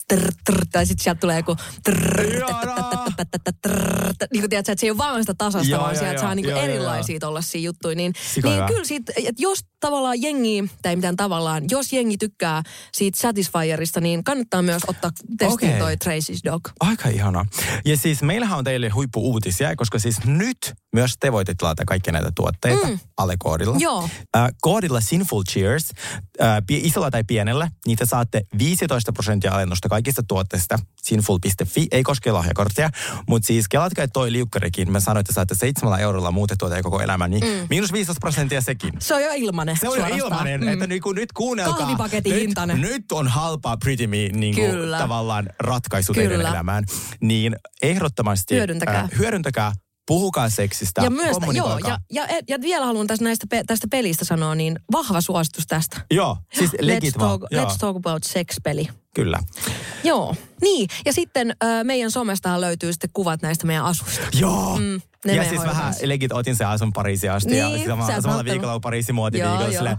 [0.08, 1.56] trrr, trrr, tai sitten sieltä tulee joku
[4.32, 7.20] niin kuin tiedät, että se ei ole vaan sitä tasasta, vaan sieltä saa niin erilaisia
[7.20, 7.96] tollaisia juttuja.
[7.96, 13.20] Niin, niin kyllä siitä, että jos tavallaan jengi, tai mitään tavallaan, jos jengi tykkää siitä
[13.20, 15.80] Satisfyerista, niin kannattaa myös ottaa testiin Okei.
[15.80, 16.70] toi Tracy's Dog.
[16.80, 17.46] Aika ihana.
[17.86, 22.32] Ja siis meillähän on teille huippuuutisia, koska siis nyt myös te voitte tilata kaikkia näitä
[22.36, 23.00] tuotteita mm.
[23.18, 23.76] alle koodilla.
[23.80, 24.10] Joo.
[24.38, 25.92] Äh, koodilla Sinful Cheers,
[26.42, 30.80] äh, pie- isolla tai pienellä, niitä saatte 15 prosenttia alennusta kaikista tuotteista.
[31.02, 32.90] Sinful.fi ei koske lahjakorttia,
[33.28, 37.28] mutta siis kelatkaa, toi liukkarikin, mä sanoin, että saatte 7 eurolla muutettua teidän koko elämä,
[37.28, 37.68] niin mm.
[37.70, 38.94] miinus 15 prosenttia sekin.
[39.00, 40.68] Se on jo ilmanen Se on jo ilmainen, mm.
[40.68, 41.78] että nyt, kun nyt kuunnelkaa.
[41.78, 42.82] Kahvipaketin nyt, hintainen.
[42.82, 44.98] Nyt on halpaa Pretty Me niin Kyllä.
[44.98, 46.30] tavallaan ratkaisu Kyllä.
[46.30, 46.84] teidän elämään.
[47.22, 49.00] Niin ehdottomasti Hyödyntäkää.
[49.00, 49.74] Äh, hyödyntäkää,
[50.08, 54.56] puhukaa seksistä, Ja myös, joo, ja, ja, ja vielä haluan tästä, näistä, tästä pelistä sanoa,
[54.56, 56.02] niin vahva suositus tästä.
[56.12, 57.30] Joo, siis legit Let's vaan.
[57.30, 58.88] talk, Joo, let's talk about sex-peli.
[59.16, 59.40] Kyllä.
[60.04, 60.90] Joo, niin.
[61.06, 64.22] Ja sitten ö, meidän somestahan löytyy sitten kuvat näistä meidän asuista.
[64.40, 64.78] Joo.
[64.80, 68.06] Mm, ne ja siis vähän legit otin se asun Pariisiin asti ja Niin, sitten sama,
[68.06, 68.46] samalla ottanut.
[68.46, 69.72] viikolla on Pariisin Joo, muotiviikolla joo.
[69.72, 69.98] silleen,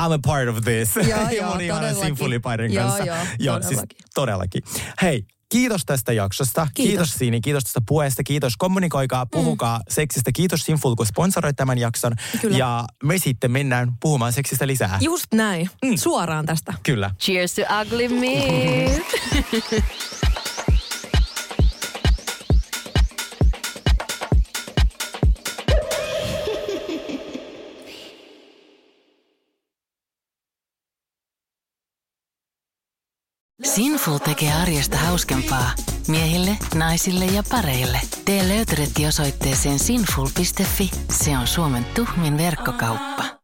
[0.00, 0.96] I'm a part of this.
[0.96, 3.04] Joo, ja joo, mun ihana sinfulipairin Joo, kanssa.
[3.38, 3.98] joo, siis todellakin.
[4.14, 4.62] todellakin.
[5.02, 6.68] Hei, Kiitos tästä jaksosta.
[6.74, 6.90] Kiitos.
[6.90, 8.22] Kiitos Siini, kiitos tästä puheesta.
[8.22, 8.56] Kiitos.
[8.56, 9.84] Kommunikoikaa, puhukaa mm.
[9.88, 10.32] seksistä.
[10.32, 12.12] Kiitos Sinful, kun sponsoroi tämän jakson.
[12.40, 12.58] Kyllä.
[12.58, 14.98] Ja me sitten mennään puhumaan seksistä lisää.
[15.00, 15.70] Just näin.
[15.84, 15.96] Mm.
[15.96, 16.74] Suoraan tästä.
[16.82, 17.10] Kyllä.
[17.20, 19.02] Cheers to ugly me.
[33.74, 35.70] Sinful tekee arjesta hauskempaa.
[36.08, 38.00] Miehille, naisille ja pareille.
[38.24, 40.90] Tee löytöretti osoitteeseen sinful.fi.
[41.10, 43.38] Se on Suomen tuhmin verkkokauppa.